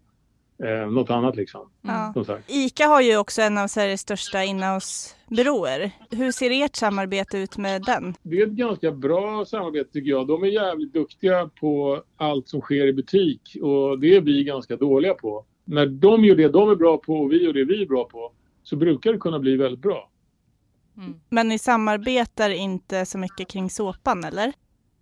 eh, 0.65 0.91
något 0.91 1.11
annat 1.11 1.37
liksom. 1.37 1.71
Ja. 1.83 2.15
ICA 2.47 2.87
har 2.87 3.01
ju 3.01 3.17
också 3.17 3.43
en 3.43 3.59
av 3.59 3.69
Sveriges 3.69 4.01
största 4.01 4.45
inhousebyråer. 4.45 5.91
Hur 6.11 6.33
ser 6.33 6.65
ert 6.65 6.77
samarbete 6.77 7.39
ut 7.39 7.57
med 7.57 7.83
den? 7.83 8.15
Det 8.23 8.39
är 8.39 8.47
ett 8.47 8.53
ganska 8.53 8.93
bra 8.93 9.45
samarbete 9.45 9.93
tycker 9.93 10.11
jag. 10.11 10.27
De 10.27 10.43
är 10.43 10.49
jävligt 10.49 10.93
duktiga 10.93 11.51
på 11.61 12.03
allt 12.17 12.49
som 12.49 12.61
sker 12.61 12.87
i 12.87 12.93
butik 12.93 13.57
och 13.63 13.99
det 13.99 14.17
är 14.17 14.21
vi 14.21 14.45
ganska 14.45 14.77
dåliga 14.77 15.15
på. 15.15 15.45
När 15.65 15.87
de 15.87 16.25
gör 16.25 16.37
det 16.37 16.49
de 16.49 16.71
är 16.71 16.77
bra 16.77 16.97
på 16.99 17.15
och 17.15 17.33
vi 17.33 17.45
gör 17.45 17.53
det 17.53 17.65
vi 17.65 17.83
är 17.83 17.87
bra 17.87 18.05
på 18.05 18.33
så 18.63 18.77
brukar 18.77 19.13
det 19.13 19.19
kunna 19.19 19.39
bli 19.39 19.57
väldigt 19.57 19.81
bra. 19.83 20.11
Mm. 20.97 21.21
Men 21.29 21.49
ni 21.49 21.59
samarbetar 21.59 22.51
inte 22.51 23.07
så 23.07 23.19
mycket 23.19 23.49
kring 23.49 23.71
såpan 23.71 24.25
eller? 24.25 24.53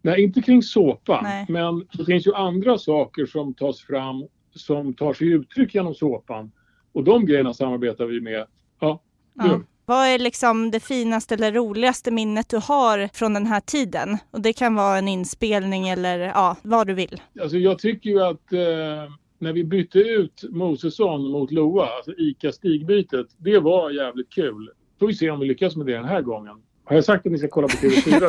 Nej, 0.03 0.23
inte 0.23 0.43
kring 0.43 0.63
såpan. 0.63 1.25
Nej. 1.25 1.47
Men 1.49 1.87
det 1.93 2.05
finns 2.05 2.27
ju 2.27 2.35
andra 2.35 2.79
saker 2.79 3.27
som 3.27 3.55
tas 3.55 3.81
fram 3.81 4.29
som 4.55 4.95
tar 4.95 5.15
sig 5.15 5.29
uttryck 5.29 5.75
genom 5.75 5.95
såpan. 5.95 6.53
Och 6.93 7.05
de 7.05 7.27
grejerna 7.27 7.55
samarbetar 7.55 8.07
vi 8.07 8.21
med. 8.21 8.47
Ja, 8.81 9.03
ja. 9.35 9.61
Vad 9.87 10.07
är 10.07 10.19
liksom 10.19 10.71
det 10.71 10.81
finaste 10.81 11.35
eller 11.35 11.53
roligaste 11.53 12.11
minnet 12.11 12.49
du 12.49 12.57
har 12.57 13.09
från 13.13 13.35
den 13.35 13.47
här 13.47 13.61
tiden? 13.61 14.19
Och 14.31 14.41
det 14.41 14.53
kan 14.53 14.75
vara 14.75 14.99
en 14.99 15.09
inspelning 15.09 15.89
eller 15.89 16.19
ja, 16.19 16.57
vad 16.63 16.87
du 16.87 16.95
vill. 16.95 17.21
Alltså 17.41 17.57
jag 17.57 17.79
tycker 17.79 18.11
ju 18.11 18.23
att 18.23 18.53
eh, 18.53 19.13
när 19.39 19.53
vi 19.53 19.65
bytte 19.65 19.99
ut 19.99 20.45
Mosesson 20.51 21.31
mot 21.31 21.51
Loa, 21.51 21.87
alltså 21.87 22.13
ICA-stigbytet, 22.13 23.27
det 23.37 23.59
var 23.59 23.91
jävligt 23.91 24.31
kul 24.31 24.71
får 25.03 25.07
vi 25.07 25.15
se 25.15 25.31
om 25.31 25.41
vi 25.41 25.47
lyckas 25.47 25.77
med 25.77 25.87
det 25.87 25.93
den 25.93 26.05
här 26.05 26.23
gången. 26.23 26.63
Har 26.85 26.97
jag 26.97 27.05
sagt 27.05 27.27
att 27.27 27.33
ni 27.33 27.39
ska 27.39 27.49
kolla 27.49 27.69
på 27.69 27.75
TV4? 27.75 28.23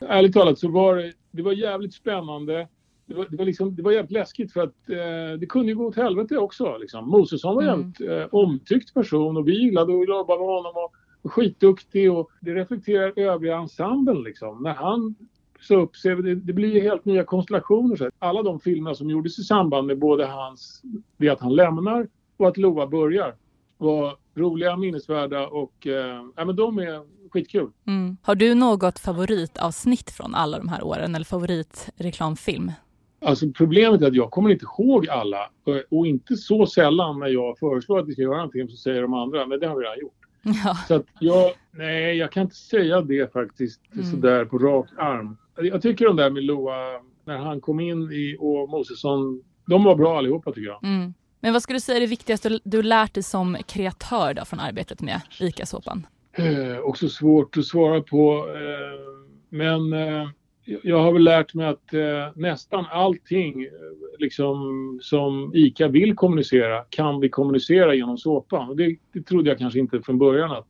Ärligt 0.00 0.32
talat 0.32 0.58
så 0.58 0.68
var 0.68 0.96
det, 0.96 1.12
det 1.30 1.42
var 1.42 1.52
jävligt 1.52 1.94
spännande. 1.94 2.68
Det 3.06 3.14
var, 3.14 3.26
det 3.30 3.36
var, 3.36 3.44
liksom, 3.44 3.76
det 3.76 3.82
var 3.82 3.92
jävligt 3.92 4.10
läskigt 4.10 4.52
för 4.52 4.60
att 4.60 4.88
eh, 4.90 5.38
det 5.38 5.46
kunde 5.48 5.68
ju 5.68 5.74
gå 5.74 5.86
åt 5.86 5.96
helvete 5.96 6.38
också. 6.38 6.76
Liksom. 6.78 7.08
Mosesson 7.08 7.54
var 7.54 7.62
mm. 7.62 7.80
jävligt 7.80 8.00
eh, 8.00 8.26
omtyckt 8.34 8.94
person 8.94 9.36
och 9.36 9.48
vi 9.48 9.64
gillade 9.64 9.92
att 9.92 10.08
jobba 10.08 10.36
med 10.36 10.46
honom 10.46 10.72
och, 10.74 10.92
och 11.22 11.32
skitduktig 11.32 12.12
och 12.12 12.30
det 12.40 12.54
reflekterar 12.54 13.18
övriga 13.18 13.56
ensemblen 13.56 14.22
liksom. 14.22 14.62
När 14.62 14.74
han 14.74 15.14
sa 15.60 15.74
upp 15.74 15.96
sig, 15.96 16.16
det, 16.16 16.34
det 16.34 16.52
blir 16.52 16.82
helt 16.82 17.04
nya 17.04 17.24
konstellationer. 17.24 17.96
Så 17.96 18.10
alla 18.18 18.42
de 18.42 18.60
filmer 18.60 18.94
som 18.94 19.10
gjordes 19.10 19.38
i 19.38 19.42
samband 19.42 19.86
med 19.86 19.98
både 19.98 20.26
hans, 20.26 20.82
det 21.16 21.28
att 21.28 21.40
han 21.40 21.54
lämnar 21.54 22.08
och 22.36 22.48
att 22.48 22.56
Loa 22.56 22.86
börjar 22.86 23.34
var 23.80 24.16
roliga, 24.34 24.76
minnesvärda 24.76 25.46
och 25.46 25.86
eh, 25.86 26.24
ja, 26.36 26.44
men 26.44 26.56
de 26.56 26.78
är 26.78 27.02
skitkul. 27.30 27.70
Mm. 27.86 28.16
Har 28.22 28.34
du 28.34 28.54
något 28.54 28.98
favoritavsnitt 28.98 30.10
från 30.10 30.34
alla 30.34 30.58
de 30.58 30.68
här 30.68 30.84
åren 30.84 31.14
eller 31.14 31.24
favoritreklamfilm? 31.24 32.72
Alltså 33.24 33.46
problemet 33.56 34.02
är 34.02 34.06
att 34.06 34.14
jag 34.14 34.30
kommer 34.30 34.50
inte 34.50 34.64
ihåg 34.64 35.08
alla 35.08 35.50
och 35.90 36.06
inte 36.06 36.36
så 36.36 36.66
sällan 36.66 37.18
när 37.18 37.26
jag 37.26 37.58
föreslår 37.58 37.98
att 37.98 38.08
vi 38.08 38.12
ska 38.12 38.22
göra 38.22 38.36
någonting 38.36 38.68
så 38.68 38.76
säger 38.76 39.02
de 39.02 39.14
andra, 39.14 39.46
men 39.46 39.60
det 39.60 39.66
har 39.66 39.76
vi 39.76 39.84
redan 39.84 39.98
gjort. 39.98 40.14
Ja. 40.42 40.76
Så 40.88 40.94
att 40.94 41.06
jag, 41.20 41.52
nej 41.70 42.16
jag 42.16 42.32
kan 42.32 42.42
inte 42.42 42.56
säga 42.56 43.00
det 43.00 43.32
faktiskt 43.32 43.80
mm. 43.94 44.10
sådär 44.10 44.44
på 44.44 44.58
rak 44.58 44.86
arm. 44.98 45.36
Jag 45.56 45.82
tycker 45.82 46.04
de 46.04 46.16
där 46.16 46.30
med 46.30 46.44
Loa, 46.44 47.00
när 47.24 47.38
han 47.38 47.60
kom 47.60 47.80
in 47.80 48.12
i 48.12 48.36
och 48.38 48.68
Mosesson, 48.68 49.42
de 49.66 49.84
var 49.84 49.94
bra 49.94 50.18
allihopa 50.18 50.52
tycker 50.52 50.68
jag. 50.68 50.84
Mm. 50.84 51.14
Men 51.40 51.52
vad 51.52 51.62
skulle 51.62 51.76
du 51.76 51.80
säga 51.80 51.96
är 51.96 52.00
det 52.00 52.06
viktigaste 52.06 52.60
du 52.64 52.82
lärt 52.82 53.14
dig 53.14 53.22
som 53.22 53.56
kreatör 53.66 54.34
då, 54.34 54.44
från 54.44 54.60
arbetet 54.60 55.00
med 55.00 55.20
ICA-såpan? 55.40 56.06
Eh, 56.32 56.78
också 56.78 57.08
svårt 57.08 57.56
att 57.56 57.64
svara 57.64 58.00
på. 58.00 58.46
Eh, 58.54 59.10
men 59.48 59.92
eh, 59.92 60.28
jag 60.82 61.02
har 61.02 61.12
väl 61.12 61.22
lärt 61.22 61.54
mig 61.54 61.66
att 61.66 61.94
eh, 61.94 62.00
nästan 62.34 62.86
allting 62.90 63.62
eh, 63.62 63.70
liksom, 64.18 64.98
som 65.02 65.52
ICA 65.54 65.88
vill 65.88 66.14
kommunicera 66.14 66.84
kan 66.90 67.20
vi 67.20 67.28
kommunicera 67.28 67.94
genom 67.94 68.18
såpan. 68.18 68.68
Och 68.68 68.76
det, 68.76 68.96
det 69.12 69.22
trodde 69.22 69.50
jag 69.50 69.58
kanske 69.58 69.78
inte 69.78 70.02
från 70.02 70.18
början 70.18 70.50
att, 70.50 70.68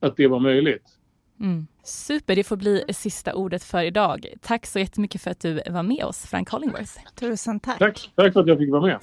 att 0.00 0.16
det 0.16 0.26
var 0.26 0.40
möjligt. 0.40 0.98
Mm. 1.40 1.66
Super, 1.84 2.36
det 2.36 2.44
får 2.44 2.56
bli 2.56 2.84
sista 2.88 3.34
ordet 3.34 3.64
för 3.64 3.82
idag. 3.82 4.26
Tack 4.40 4.66
så 4.66 4.78
jättemycket 4.78 5.22
för 5.22 5.30
att 5.30 5.40
du 5.40 5.60
var 5.70 5.82
med 5.82 6.04
oss, 6.04 6.26
Frank 6.26 6.50
Hollingworth. 6.50 6.92
Tusen 7.14 7.60
tack. 7.60 7.78
Tack, 7.78 8.10
tack 8.14 8.32
för 8.32 8.40
att 8.40 8.46
jag 8.46 8.58
fick 8.58 8.70
vara 8.70 8.86
med. 8.86 8.98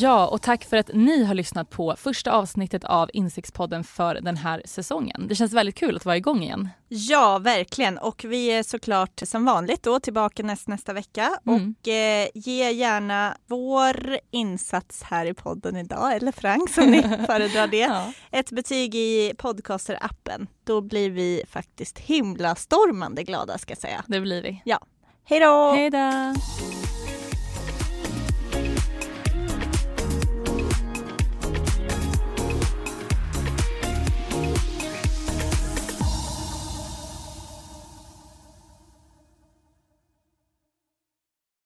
Ja, 0.00 0.26
och 0.26 0.42
tack 0.42 0.64
för 0.64 0.76
att 0.76 0.90
ni 0.94 1.24
har 1.24 1.34
lyssnat 1.34 1.70
på 1.70 1.94
första 1.98 2.32
avsnittet 2.32 2.84
av 2.84 3.10
Insiktspodden 3.12 3.84
för 3.84 4.14
den 4.14 4.36
här 4.36 4.62
säsongen. 4.64 5.26
Det 5.28 5.34
känns 5.34 5.52
väldigt 5.52 5.74
kul 5.74 5.96
att 5.96 6.04
vara 6.04 6.16
igång 6.16 6.42
igen. 6.42 6.68
Ja, 6.88 7.38
verkligen. 7.38 7.98
Och 7.98 8.24
vi 8.28 8.46
är 8.46 8.62
såklart 8.62 9.22
som 9.24 9.44
vanligt 9.44 9.82
då 9.82 10.00
tillbaka 10.00 10.42
näst, 10.42 10.68
nästa 10.68 10.92
vecka. 10.92 11.38
Mm. 11.46 11.74
Och 11.80 11.88
eh, 11.88 12.28
ge 12.34 12.70
gärna 12.70 13.36
vår 13.46 14.18
insats 14.30 15.02
här 15.02 15.26
i 15.26 15.34
podden 15.34 15.76
idag, 15.76 16.16
eller 16.16 16.32
Frank 16.32 16.70
som 16.70 16.90
ni 16.90 17.02
föredrar 17.26 17.66
det, 17.66 17.76
ja. 17.76 18.12
ett 18.30 18.50
betyg 18.50 18.94
i 18.94 19.32
podcaster-appen. 19.38 20.46
Då 20.64 20.80
blir 20.80 21.10
vi 21.10 21.42
faktiskt 21.48 21.98
himla 21.98 22.54
stormande 22.54 23.22
glada 23.22 23.58
ska 23.58 23.70
jag 23.70 23.78
säga. 23.78 24.04
Det 24.06 24.20
blir 24.20 24.42
vi. 24.42 24.62
Ja. 24.64 24.78
Hej 25.24 25.40
då! 25.40 25.72
Hej 25.72 25.90
då! 25.90 26.85